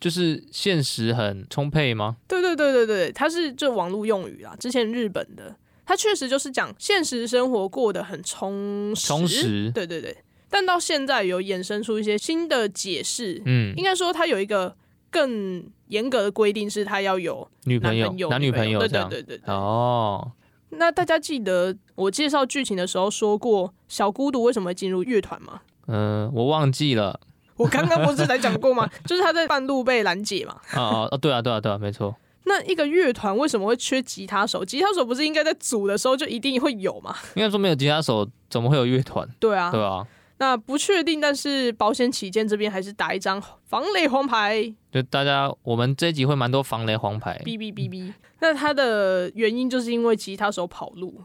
[0.00, 2.16] 就是现实很充沛吗？
[2.26, 4.56] 对对对对对，它是就网络用语啦。
[4.58, 5.54] 之前日本的，
[5.84, 9.06] 它确实就是讲现实生活过得很充实。
[9.06, 10.16] 充实，对对对。
[10.56, 14.74] 但到现在有衍生出一些新的解释，嗯，应该说他有一个
[15.10, 19.54] 更严格的规定，是他要有女朋友、男女朋友，对对对对，对。
[19.54, 20.32] 哦，
[20.70, 25.60] 那大家记得我介绍剧情的时候说过，小孤独为什么会进入乐团吗？
[25.88, 27.20] 嗯，我忘记了。
[27.58, 28.88] 我刚刚不是才讲过吗？
[29.04, 30.56] 就是他在半路被拦截嘛。
[30.74, 32.16] 哦哦，对啊对啊对啊，没错。
[32.44, 34.64] 那一个乐团为什么会缺吉他手？
[34.64, 37.14] 吉他手不是应该在组的时候就一定会有吗？
[37.34, 39.28] 应该说没有吉他手，怎么会有乐团？
[39.38, 40.06] 对啊，对啊。
[40.38, 44.74] 那不确定，但是保险起见，这边还是打一张防雷黄牌。
[44.92, 47.40] 就大家，我们这一集会蛮多防雷黄牌。
[47.44, 48.12] 哔哔哔哔。
[48.40, 51.22] 那它的原因就是因为吉他手跑路。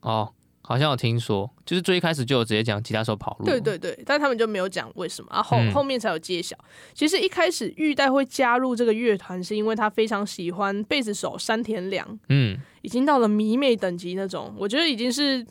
[0.00, 3.44] 哦，好像有听说，就是最一开始就有直接讲吉他手跑路。
[3.44, 6.56] 对对对，但他们就没有讲为什么，啊后后，后面才有揭晓。
[6.56, 6.64] 嗯、
[6.94, 12.18] 其实一开始玉代会加入这个乐团，是因为他非常喜欢贝斯手山田凉。
[12.30, 15.44] 嗯，已经到了迷妹等级那种，我觉得已经是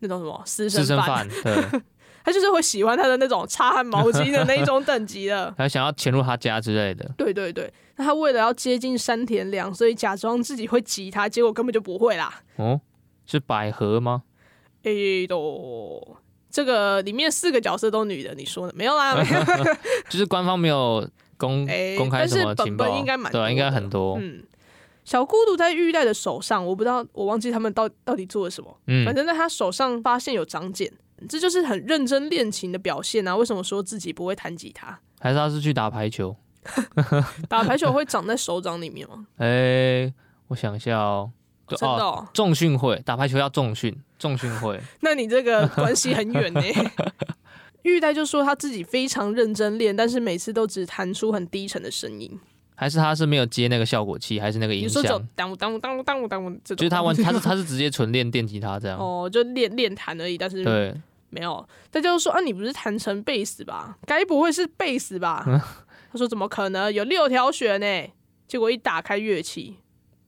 [0.00, 1.28] 那种什么私生饭。
[1.44, 1.80] 对。
[2.24, 7.10] 他就是会喜欢他的那种擦汗毛巾的那一种等级的， 他想要潜入他家之类的。
[7.16, 12.42] 对对对，那他为了要接近山田凉，所以假装自己会吉他，结果根本就不会啦。
[12.56, 12.80] 哦，
[13.26, 14.24] 是百合吗？
[14.82, 16.16] 哎、欸，都
[16.50, 19.14] 这个里面四个角色都女的，你说的没有啦？
[19.14, 19.74] 没 有
[20.08, 24.16] 就是官方没有公、欸、 公开什么情报，但是本本应该蛮对，应该很多。
[24.20, 24.42] 嗯，
[25.04, 28.78] 小孤独在玉带的手上，我不知道，我忘记他们到到底做了什么。
[28.86, 30.90] 嗯，反正在他手上发现有长茧。
[31.28, 33.34] 这就是很认真练琴的表现啊！
[33.34, 34.98] 为什么说自己不会弹吉他？
[35.20, 36.36] 还是他是去打排球？
[37.48, 39.26] 打排球会长在手掌里面吗？
[39.38, 40.14] 哎、欸，
[40.48, 41.30] 我想一下哦，
[41.66, 44.78] 真的重训会打排球要重训，重训会。
[45.00, 46.60] 那你这个关系很远呢。
[47.82, 52.38] 玉带就说他自己非常认真练，但是每次都只弹出很低沉的声音。
[52.78, 55.02] 还是他是没有接那个效果器，还是那个音响？
[55.34, 58.96] 当当当当当，就是他完，他 是他是直接纯练电吉他这样。
[58.96, 60.94] 哦，就练练弹而已，但是对。
[61.30, 63.98] 没有，大家都说啊，你不是弹成贝斯吧？
[64.06, 65.44] 该不会是贝斯吧？
[65.46, 65.60] 嗯、
[66.10, 66.90] 他说怎么可能？
[66.90, 68.12] 有六条弦呢？
[68.46, 69.76] 结果一打开乐器，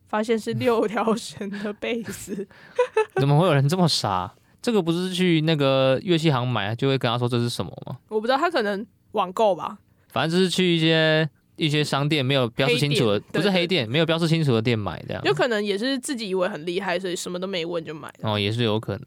[0.08, 2.46] 发现是六条弦的贝斯。
[3.16, 4.34] 怎么会有人这么傻？
[4.60, 7.96] 这个不是去那个乐器行买，就会跟他说这是什么吗？
[8.08, 9.78] 我不知道，他可能网购吧。
[10.08, 11.26] 反正就是去一些
[11.60, 15.22] 一些商店没有标示清楚的，不是黑店，没有标示清楚的店买这样。
[15.24, 18.32] 有可能也是自己以为很厉害，所以什么都没问就买了。
[18.32, 19.04] 哦，也是有可能。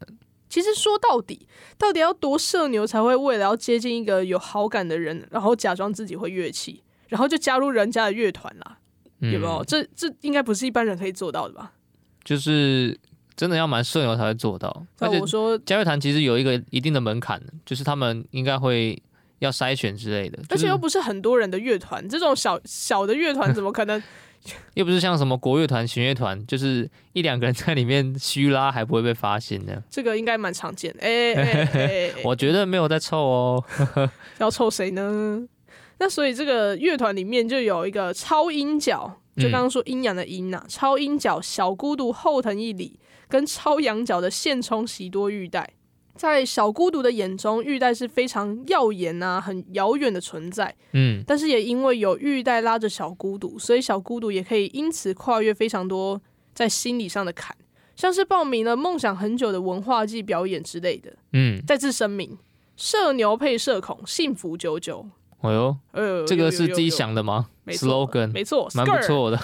[0.48, 8.78] 其实说到底，到底要多社牛才会为了要接近一个有好感的人，然后假装自己会乐器，然后就加入人家的乐团啦？
[9.20, 9.64] 嗯、有没有？
[9.64, 11.72] 这这应该不是一般人可以做到的吧？
[12.22, 12.96] 就是
[13.34, 14.86] 真的要蛮社牛才会做到。
[15.00, 19.02] 那我说加乐团其实有一个一定的门槛，就是他们应该会
[19.38, 24.02] 要筛选之类的，而且又不是很多人的乐团，这种小小的乐团怎么可能？
[24.74, 29.82] 又不是像什么国乐团、弦乐团，就是一两个人在里面虚拉还不会被发现的。
[29.88, 30.98] 这个应该蛮常见的。
[31.00, 33.64] 哎哎哎， 我觉得没有在凑哦。
[34.36, 35.42] 要凑谁呢？
[35.98, 45.70] 那所以这个乐团里面就有一个超阴角，就刚刚说阴阳的阴呐、啊，嗯、超阴角小孤独后藤一里跟超阳角的现充喜多裕代。
[46.14, 50.74] 在小孤独的眼中，玉带是非常耀眼啊，很遥远的存在。
[50.92, 56.22] 嗯，但是也因为有玉带拉着小孤独，所以小孤独也可以因此跨越非常多
[56.54, 57.56] 在心理上的坎，
[57.96, 61.12] 像是报名了梦想很久的文化祭表演之类的。
[61.32, 62.38] 嗯，再次声明，
[62.76, 65.06] 社牛配社恐，幸福久久。
[65.40, 69.38] 哎呦，呃，这个是自己想的吗？slogan，没错，蛮不错的。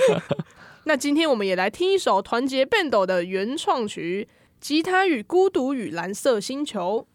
[0.84, 4.28] 那今天我们也来听一首团结 BAND 的原创曲。
[4.60, 7.06] 吉他与孤独与蓝色星球。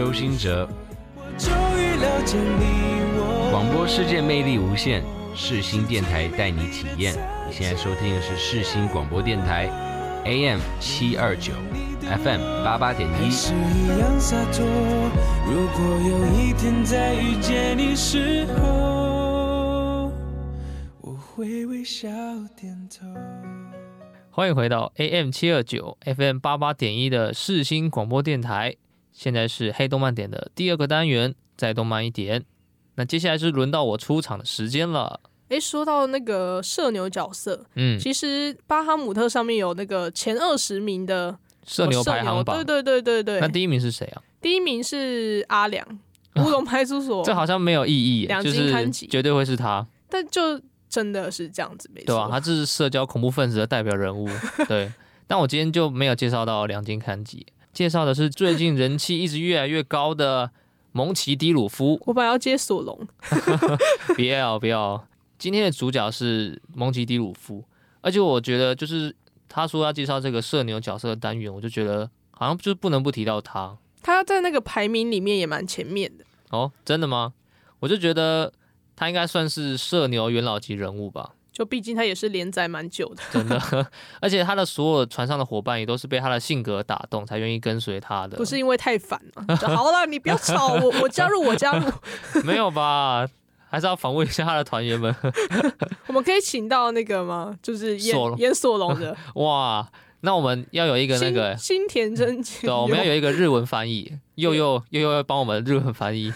[0.00, 0.66] 周兴哲，
[1.14, 3.50] 我终于了解你我。
[3.52, 5.02] 广播世界魅力无限，
[5.34, 7.14] 世新电台带你体验。
[7.46, 9.68] 你现在收听的是世新广播电台
[10.24, 11.52] ，AM 七二九
[12.00, 13.30] ，FM 八八点一。
[13.30, 14.64] 是一样洒脱。
[15.44, 20.10] 如果有一天再遇见你时候，
[21.02, 22.08] 我会微笑
[22.56, 23.06] 点头。
[24.30, 28.76] 欢迎回到 AM 七二九 FM 八八点一的世新广播电台。
[29.20, 32.42] 现在是黑动漫点的第二个单元，再动漫一点。
[32.94, 35.20] 那接下来是轮到我出场的时间了。
[35.50, 43.40] 诶，说到那个社牛角色，嗯，其实巴哈姆特上面有那个前二十名的社牛排行榜，对对对对对。
[43.40, 44.22] 那第一名是谁啊？
[44.40, 45.86] 第一名是阿良，
[46.36, 47.20] 乌龙派出所。
[47.26, 49.86] 这好像没有意义，两就是金刊集绝对会是他。
[50.08, 50.58] 但就
[50.88, 52.06] 真的是这样子，没错。
[52.06, 54.26] 对啊，他是社交恐怖分子的代表人物。
[54.66, 54.90] 对，
[55.26, 60.50] 但我今天就没有介绍到两金刊集，介绍的是最近人气一直越来越高的
[60.92, 62.00] 蒙奇迪鲁夫。
[62.06, 63.06] 我本来要接索隆，
[64.14, 65.06] 不要不要。
[65.38, 67.64] 今天的主角是蒙奇迪鲁夫，
[68.00, 69.14] 而且我觉得就是
[69.48, 73.78] 他说要介绍这个社牛角色的单元，我就觉得好像就是不能不提到他。
[74.02, 76.24] 他在那个排名里面也蛮前面的。
[76.50, 77.32] 哦，真的吗？
[77.78, 78.52] 我就觉得
[78.96, 81.34] 他应该算是社牛元老级人物吧。
[81.60, 83.60] 就毕竟他也是连载蛮久的，真的，
[84.18, 88.38] 而且他的所有船上的伙伴也都是被他的性格打动，才愿意跟随他的。
[88.38, 89.56] 不是因为太烦了。
[89.58, 91.84] 好了，你不要吵我，我加入，我加入。
[92.44, 93.28] 没有吧？
[93.68, 95.14] 还是要访问一下他的团员们。
[96.08, 97.54] 我们可以请到那个吗？
[97.62, 99.14] 就是演索演索隆的。
[99.34, 99.86] 哇，
[100.22, 102.62] 那我们要有一个那个新田真剑。
[102.62, 106.32] 对，我们要有一个日文翻译，又又又又要帮我们日文翻译。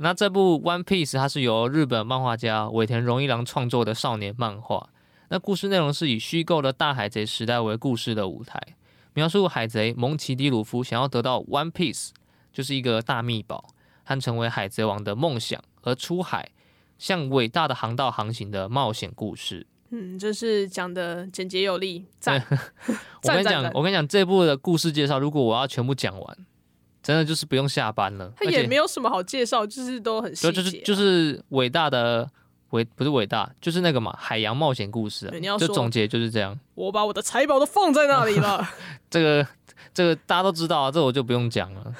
[0.00, 4.90] 那这部《One Piece》它是由日本漫画家尾田荣一郎创作的少年漫画。
[5.28, 8.60] 那故事内容是以虚构的大海贼时代为故事的舞台，
[9.14, 12.10] 描述海贼蒙奇 D 鲁夫想要得到 One Piece，
[12.52, 13.70] 就是一个大秘宝，
[14.04, 16.52] 和成为海贼王的梦想，而出海
[16.96, 19.66] 向伟大的航道航行的冒险故事。
[19.90, 22.06] 嗯，就是讲的简洁有力。
[22.20, 22.40] 赞！
[23.24, 26.38] 我跟你讲，我跟你讲，这部的故事介绍，如果我要全部讲完，
[27.08, 28.30] 真的就是不用下班了。
[28.36, 32.30] 他也没有什么好介绍，就是都很细节，就是就是伟大的。
[32.72, 35.32] 伟不是伟大，就是那个嘛，海洋冒险故事啊。
[35.56, 36.54] 就总结就是这样。
[36.74, 38.62] 我把我的财宝都放在那里了。
[39.08, 39.48] 这个
[39.94, 41.94] 这个大家都知道啊，这我就不用讲了。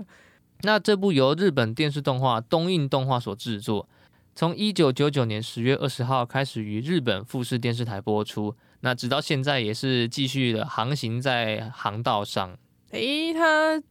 [0.64, 3.86] 那这部由日本电视动画东映动画所制作，
[4.34, 12.56] 从一九九九年十月二十号开始于日本富士电视台播出，那直到现在也是继续的航行在航道上。
[12.92, 13.82] 诶，他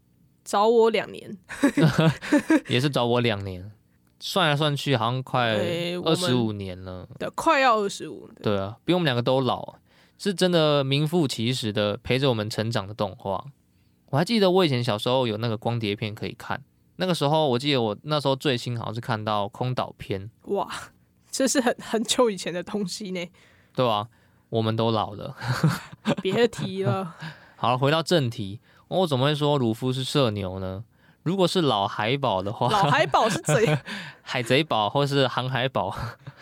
[0.44, 1.38] 找我两年，
[2.68, 3.72] 也是找我两年。
[4.20, 5.54] 算来算去，好像快
[6.06, 7.06] 二十五年了。
[7.20, 8.30] 对，快要二十五。
[8.42, 9.76] 对啊，比我们两个都老，
[10.18, 13.44] 是真的名副其实的陪着我们成长的动画。
[14.12, 16.64] 我还记得我以前小时候有那个光碟片可以看，
[16.96, 20.30] 那个时候我记得我那时候最新好像是看到空岛篇。
[20.44, 20.70] 哇，
[21.30, 23.30] 这是很很久以前的东西呢。
[23.76, 24.08] 对啊，
[24.48, 25.36] 我们都老了，
[26.24, 27.14] 别提了。
[27.58, 28.62] 好了，回到正题，
[29.00, 30.84] 我怎么会说鲁夫是社牛呢？
[31.24, 33.78] 如果是老海宝的话，老海宝是贼，
[34.22, 35.90] 海贼宝或是航海宝，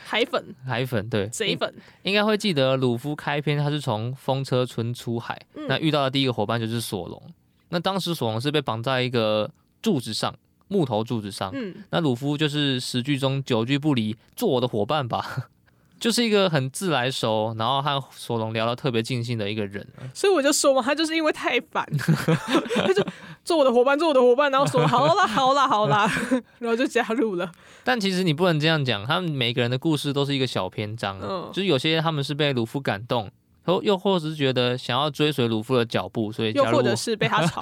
[0.04, 7.22] 海粉，海粉对，贼粉应该会记得鲁夫开篇他是从风车村出海，嗯、那遇到的第一个伙伴就是索隆，
[7.70, 9.50] 那当时索隆是被绑在一个
[9.82, 10.36] 柱子上，
[10.68, 15.50] 木头柱子上，嗯，那鲁夫就是十句中九句不离，做我的伙伴吧。
[16.02, 21.88] 就是一个很自来熟，然后和索隆聊得特别尽兴的一个人，所以我就说嘛，他就是因为太烦，
[22.76, 23.06] 他就
[23.46, 26.12] 做我的伙伴，做我的伙伴，然后说好啦，好啦，好啦，
[26.58, 27.52] 然后就加入了。
[27.84, 33.30] 但其实你不能这样讲，他们每个人的故事都是一个小篇章，嗯，就是有些他们是被鲁夫感动，
[33.68, 37.62] 又又或者是觉得想要追随鲁夫的脚步，所以加入，又或者是被他吵。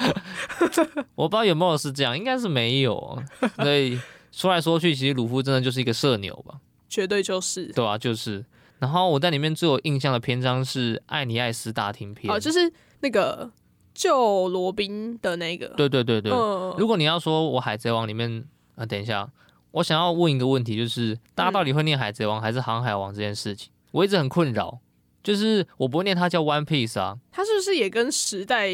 [1.16, 3.22] 我不知道有没有是这样，应该是没有。
[3.58, 4.00] 所以
[4.32, 6.56] 说来说去，其实鲁夫真的就是一个社牛吧。
[6.90, 8.44] 绝对就是，对啊，就是。
[8.80, 12.72] 然后我在里面最有印象的篇章是艾尼艾斯大厅篇，哦，就是
[13.02, 13.52] 那个
[13.94, 15.68] 救罗宾的那个。
[15.76, 16.32] 对对对对。
[16.32, 19.30] 嗯、如果你要说我海贼王里面，啊，等一下，
[19.72, 24.80] 我想要问一个问题，就是大家到底会念海贼王还是航海王这件事情，我一直很困扰。
[25.22, 28.72] 就是我不会念它叫 One Piece 啊，它是不是也跟时代，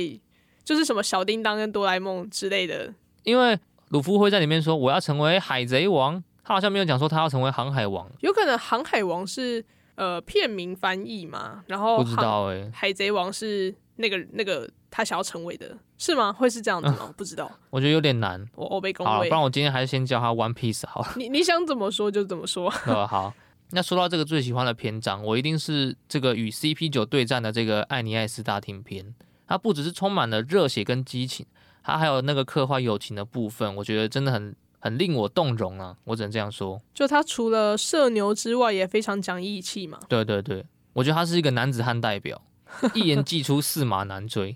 [0.63, 2.93] 就是什么小叮当跟哆啦 A 梦之类的？
[3.23, 3.57] 因为
[3.89, 6.23] 鲁夫会在里面说我要成为海贼王。
[6.47, 9.65] 他好像没有讲说他要成为航海王，有可能航海王是
[9.95, 11.63] 呃片名翻译嘛？
[11.65, 16.31] 然后不知道哎、欸，海贼王是那个那个他想要成为的是吗？
[16.31, 16.97] 会是这样子吗？
[17.01, 18.47] 呃、 不知道，我觉得有点难。
[18.53, 21.13] 我我被恭维，不然我今天还是先叫他 One Piece 好了。
[21.15, 22.71] 你你想怎么说就怎么说。
[22.85, 23.33] 呃，好，
[23.71, 29.15] 那说到这个最喜欢的篇章，我一定是这个与 CP 九对战的这个艾尼艾斯大厅篇。
[29.47, 31.45] 它不只是充满了热血跟激情，
[31.81, 34.55] 它还有那个刻画友情的部分，我觉得真的很。
[34.85, 35.97] 很令我动容啊！
[36.03, 36.79] 我只能这样说。
[36.93, 39.97] 就他除了社牛之外，也非常讲义气嘛。
[40.07, 40.63] 对对对，
[40.93, 42.39] 我觉得他是一个男子汉代表，
[42.93, 44.55] 一言既出，驷马难追。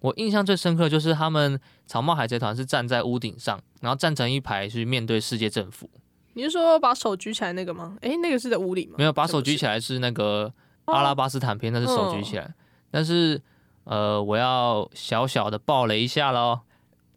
[0.00, 5.88] 我印象最深刻就是他们草帽海贼团是站在屋顶上，然后站成一排去面对世界政府。
[6.34, 7.96] 你是说把手举起来那个吗？
[8.02, 8.96] 诶，那个是在屋里吗？
[8.98, 10.52] 没有，把手举起来是那个
[10.84, 12.44] 阿拉巴斯坦篇，那是手举起来。
[12.44, 12.52] 哦、
[12.90, 13.40] 但是
[13.84, 16.60] 呃，我要小小的爆雷一下喽。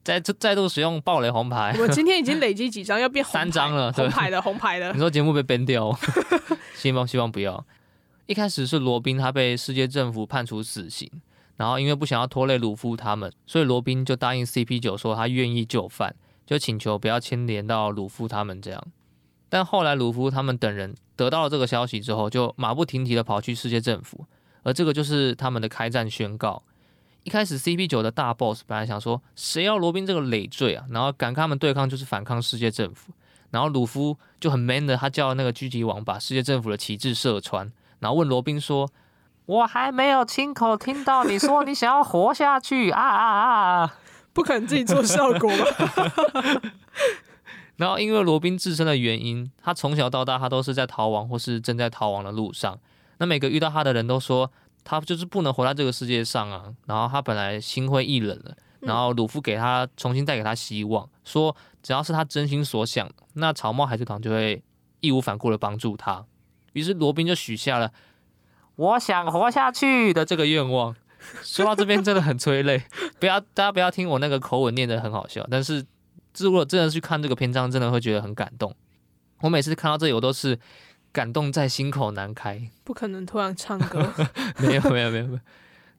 [0.03, 4.91] 再再度使用暴雷红牌，我今天已经累积几张，要变三张了，红牌的红牌的。
[4.91, 5.97] 你说节目被 ban 掉，
[6.75, 7.65] 希望希望不要。
[8.25, 11.09] 一开始是罗宾他被世界政府判处死刑，
[11.55, 16.13] 然后因为不想要拖累鲁夫他们，所以罗宾就答应 CP 九说他愿意就范，
[16.45, 18.83] 就请求不要牵连到鲁夫他们这样。
[19.49, 24.25] 但后来鲁夫他们等人得到了这个消息之后，就马不停蹄的跑去世界政府，
[24.63, 26.63] 而这个就是他们的开战宣告。
[27.24, 33.13] 一开始 CP 九的大 boss 本来想说，谁要罗宾这个累赘啊，然后敢跟他们对抗就是反抗世界政府，
[33.51, 38.89] 然后鲁夫就很 man 的，他叫那个狙击王把世界政府的旗帜射穿，然后问罗宾说
[39.45, 43.95] ：“我还没有亲口听到你说你想要活下去啊啊啊！”
[44.34, 46.11] 不可能自己做效果吧？
[47.78, 52.78] 然后因为罗宾自身的原因，他从小到大他都是在逃亡或是正在逃亡的路上，
[53.19, 54.51] 那每个遇到他的人都说。
[54.84, 56.73] 他就是不能活在这个世界上啊！
[56.86, 64.61] 然后他本来心灰意冷了，然后鲁夫给他重新带给他希望，说只要是他真心所想，那草帽海贼团就会
[64.99, 66.25] 义无反顾的帮助他。
[66.73, 67.91] 于是罗宾就许下了
[68.75, 70.95] “我想活下去”的这个愿望。
[71.41, 72.84] 说到这边真的很催泪，
[73.17, 75.86] 不要大家不要听我那个口吻念得很好笑，但是
[76.38, 78.75] 如果真的去看这个篇章，真的会觉得很感动。
[79.39, 80.59] 我每次看到这里，我都是
[81.14, 82.70] 感动在心口难开。
[82.84, 84.11] 不可能突然唱歌，
[84.59, 85.39] 没有没有没有没有。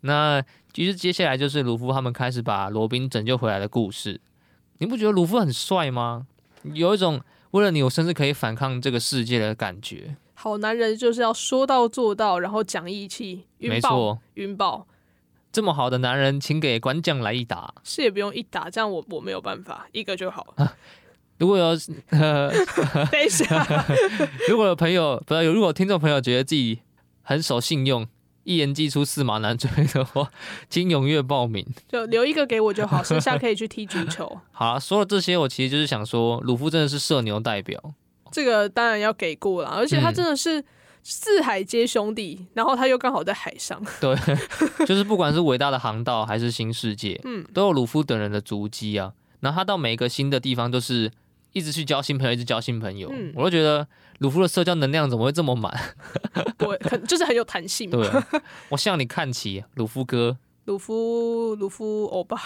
[0.03, 0.45] 那
[0.75, 4.21] 其实接下来就是鲁夫他们开始把罗宾拯救回来的故事。
[4.79, 6.27] 你不觉得鲁夫很帅吗？
[6.65, 7.21] 有一种
[7.53, 10.17] 为了你，我甚至可以反抗这个世界的感觉。
[10.35, 14.87] 好男人就是要说到做到，然后讲义气，没错，晕爆。
[15.53, 17.73] 这么好的男人，请给官将来一打。
[17.85, 20.53] 是也不用一打，这样我我没有办法，一个就好。
[20.57, 20.77] 啊、
[21.39, 21.76] 如果有，
[22.11, 22.51] 呃、
[23.11, 23.87] 等一下，
[24.49, 26.80] 如果有朋友不要有，如果听众朋友觉得自己
[27.22, 28.07] 很守信用，
[28.45, 30.30] 一言既出驷马难追的话，
[30.68, 34.41] 请踊跃报名，就留一个给我就好，剩下可以去踢足球。
[34.53, 37.95] 好了，说了这些，我其实就是想说，鲁夫真的是社牛代表。
[38.30, 40.64] 这个当然要给过了，而且他真的是
[41.03, 43.80] 四海皆兄弟，嗯、然后他又刚好在海上。
[44.01, 44.16] 对，
[44.87, 49.12] 就是不管是伟大的航道还是新世界，嗯，都有鲁夫等人的足迹啊。
[49.41, 51.12] 然后他到每一个新的地方，都是
[51.55, 53.11] 一直去交新朋友，一直交新朋友。
[53.11, 53.88] 嗯，我都觉得
[54.18, 55.72] 鲁夫的社交能量怎么会这么满？
[56.59, 57.88] 对，很就是很有弹性。
[57.90, 58.07] 对，
[58.68, 60.36] 我向你看齐，鲁夫哥。
[60.66, 62.38] 鲁夫，鲁夫欧巴。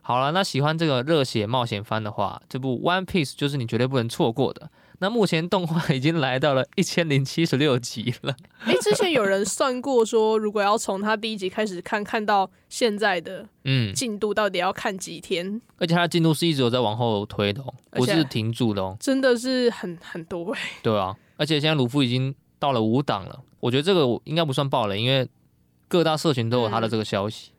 [0.00, 4.70] 好了，那喜欢这个热血冒险番的话，这部《One Piece》就是你绝对不能错过的。
[5.00, 8.34] 那目前动画已经来到了一千零七十六集了。
[8.60, 15.46] 哎、欸，之前有人算过说，如果要从他第一集开始看，看到现在的嗯进度，到底要看几天？
[15.46, 18.96] 嗯、而且他的进度是一直有在往后推的，不是停住的哦。
[19.00, 20.60] 真的是很很多哎。
[20.82, 25.28] 对啊，而且现在鲁夫已经到了五档了，我觉得这个应该不算爆了，因为。
[25.88, 27.58] 各大社群都有他的这个消息，嗯、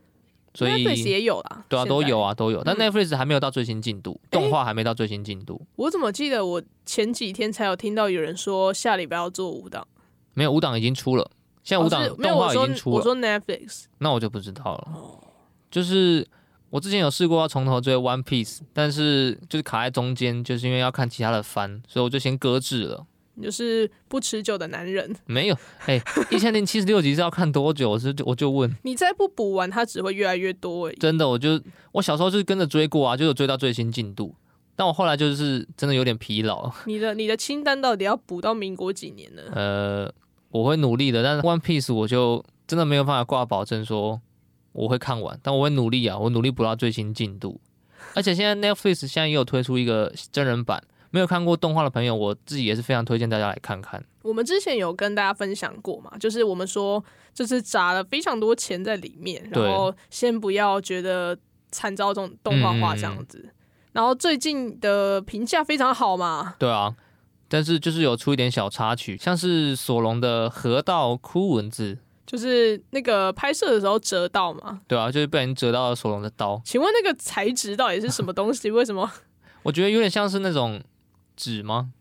[0.53, 1.65] 所以 Netflix 也有啦。
[1.69, 2.63] 对啊，都有啊，都有。
[2.63, 5.67] 但 Netflix 还没有到最新进度，嗯、动画还没到最新进度、欸。
[5.75, 9.87] 我怎么记得我前几天才有听到有人说下礼拜要做五档？
[10.33, 11.29] 没有，五档已经出了，
[11.63, 12.95] 现在五档动画已经出了。
[12.97, 14.87] 我说 Netflix，那我就不知道了。
[15.69, 16.27] 就是
[16.69, 23.05] 我之前有试过要从头追 One Piece，但是就是卡在中间，就是因为要看其他的番，所以我就先搁置了。
[23.41, 27.91] 就是不持久的男人，没有哎，一千零七十六集是要看多久？
[27.91, 30.93] 我是我就问你，再不补完，它只会越来越多哎。
[30.99, 31.61] 真的，我就
[31.91, 34.35] 我小时候就是跟着追过啊，就有追到最新进度，
[34.75, 36.71] 但我后来就是真的有点疲劳。
[36.85, 39.43] 你的你的清单到底要补到民国几年呢？
[39.53, 40.13] 呃，
[40.49, 44.21] 我会努力的，但是 One Piece 我就真的没有办法挂保证说
[44.73, 47.59] 我会看完，但我会努力啊，我努力补到最新进度。
[48.13, 50.83] 而且现在 Netflix 现在也有推出一个真人版。
[51.11, 54.03] 没有看过动画的朋友，我自己也是非常推荐大家来看看。
[54.23, 57.03] 我们之前有跟大家分享过嘛，就是我们说
[57.33, 61.37] 就是砸了非常多钱在里面，然后先不要觉得
[61.71, 63.41] 惨遭这种动画化这样子。
[63.43, 63.51] 嗯、
[63.93, 66.55] 然后最近的评价非常好嘛。
[66.59, 66.95] 对啊，
[67.49, 71.97] 但是就是有出一点小插曲，像是索隆的河道枯文字，
[72.27, 74.81] 就是那个拍摄的时候折到嘛。
[74.87, 76.61] 对啊，就是被人折到了索隆的刀。
[76.63, 78.69] 请问那个材质到底是什么东西？
[78.69, 79.11] 为什么？
[79.63, 80.79] 我觉得有点像是那种。
[81.35, 81.91] 纸吗？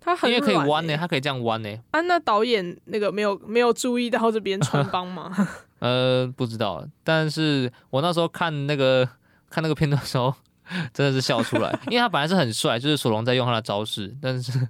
[0.00, 1.68] 它很、欸、因为可以弯呢，它可以这样弯呢。
[1.90, 5.32] 啊，那导演那个没有没有注意到这边穿帮吗？
[5.80, 6.86] 呃，不知道。
[7.02, 9.08] 但是我那时候看那个
[9.50, 10.32] 看那个片段的时候，
[10.94, 14.68] 真的是笑出来， 因为他本来是很帅，就是索隆在用他的招式，但是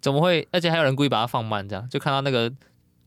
[0.00, 0.48] 怎么会？
[0.50, 2.50] 而且还有人故意把它放慢，这样就看到那个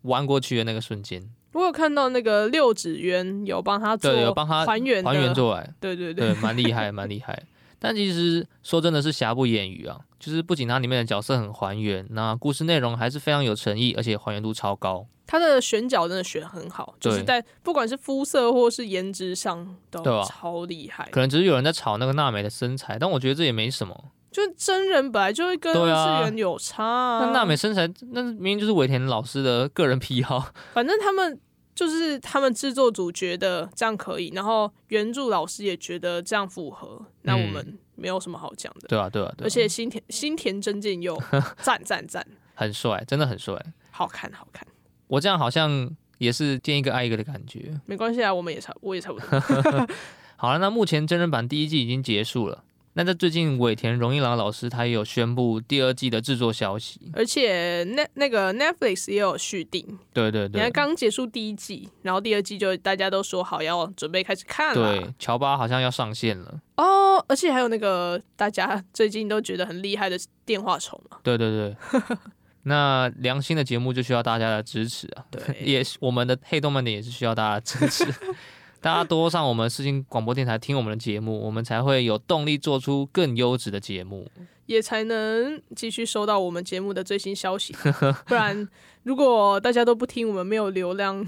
[0.03, 1.21] 弯过去的那个瞬间。
[1.53, 7.43] 我有看到那个六指渊有帮他做，有帮他还原还原做来，对对对，蛮厉害，蛮厉害。
[7.83, 15.07] 但其实说真的是瑕不掩瑜啊，就是不仅它里面的角色很还原，那故事内容还是非常有诚意，而且还原度超高。
[15.25, 21.09] 它的选角真的选很好，就是在不管是肤色或是颜值上都超厉害。
[21.11, 24.11] 可能只是有人在炒那个娜美的身材，但我觉得这也没什么。
[24.29, 27.25] 就真人本来就会跟二次元有差啊。
[27.25, 30.53] 那娜美身材，那明明就是尾田老师的个人癖好。
[30.73, 31.39] 反正他们
[31.73, 37.03] 就是他们制作组觉得这样可以，然后原著老师也觉得这样符合。
[37.23, 41.21] 那我们没有什么好讲的，对啊，对啊，对啊，而且新田新田真剑佑
[41.61, 43.55] 赞赞赞，很帅，真的很帅，
[43.91, 44.67] 好看好看。
[45.07, 49.87] 我这样好像也是见一个爱一个的感觉，没关系啊，我们也差，我也差不多。
[50.37, 52.63] 好了，那目前真人版第一季已经结束了。
[52.93, 59.97] 那在最近，尾田荣一郎老师他也有宣布第二季的制作消息，而且那那个 Netflix 也有续订。
[60.11, 64.97] 对对对，你看刚结束第一季，然后第二季就大家都说好要准备开始看了。
[64.97, 71.17] 对，乔巴好像要上线了哦，而且还有那个大家最近都觉得很厉害的电话虫嘛。
[71.23, 71.75] 对对对，
[72.63, 75.23] 那良心的节目就需要大家的支持啊。
[75.31, 78.13] 对， 也是我们的黑动漫点也是需要大家的支持。
[78.81, 84.27] 大家多上我们世新广播电台听我们的节目，我们才会有动力做出更优质的节目，
[84.65, 87.75] 也才能继续收到我们节目的最新消息。
[88.25, 88.67] 不然，
[89.03, 91.23] 如果大家都不听，我们没有流量，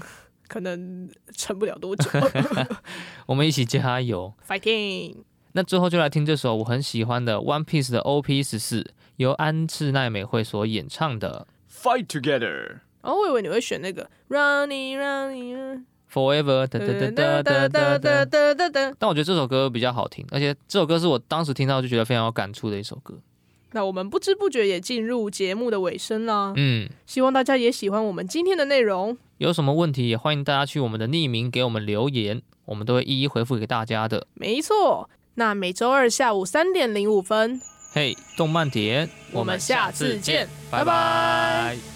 [0.48, 2.10] 可能撑不了多久。
[3.26, 5.18] 我们一起加油，fighting！
[5.52, 8.84] 那最后就来听这首我很喜欢的《One Piece》的 OP 十四，
[9.18, 12.40] 由安室奈美惠所演唱的《Fight Together》。
[13.02, 15.76] 哦，我以为你会选那个《Running Running》。
[16.14, 16.66] forever
[18.98, 23.14] 但我觉得这首歌比较好听而且这首歌是我当时听到就觉得非常有感触的一首歌。
[23.72, 26.52] 那我们不知不觉也进入节目的尾声了。
[26.56, 26.88] 嗯。
[27.06, 29.18] 希望大家也喜欢我们今天的内容。
[29.38, 34.28] 有什么问题也欢迎大家去我们的匿名给我们留言我们都会一一回复给大家的。
[34.34, 35.10] 没错。
[35.34, 37.60] 那每周二下午三点零五分。
[37.92, 41.93] 嘿动漫点我们下次见拜拜。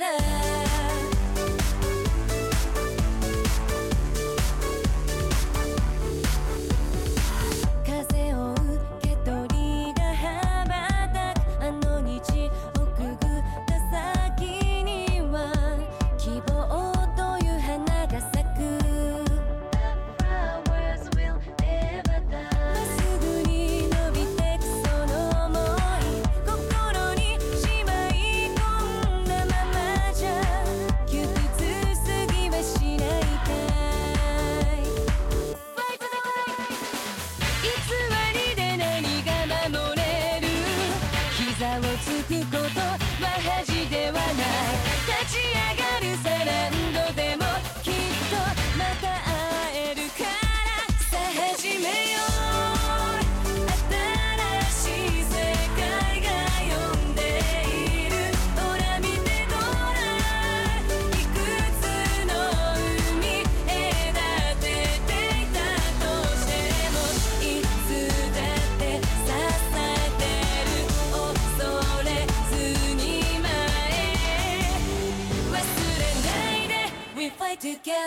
[0.00, 0.33] better.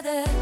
[0.02, 0.37] together.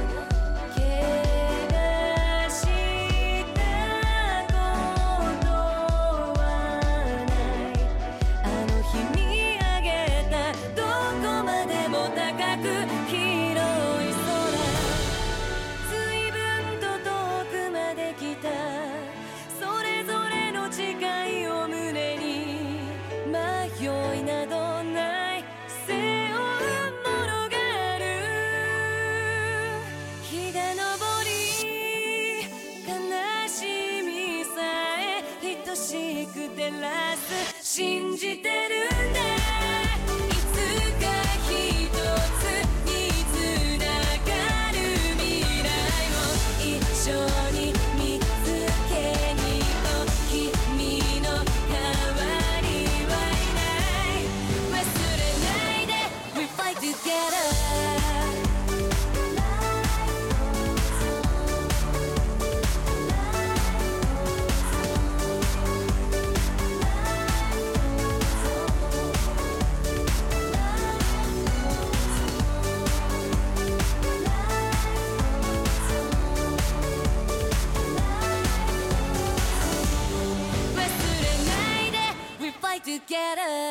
[83.36, 83.64] better.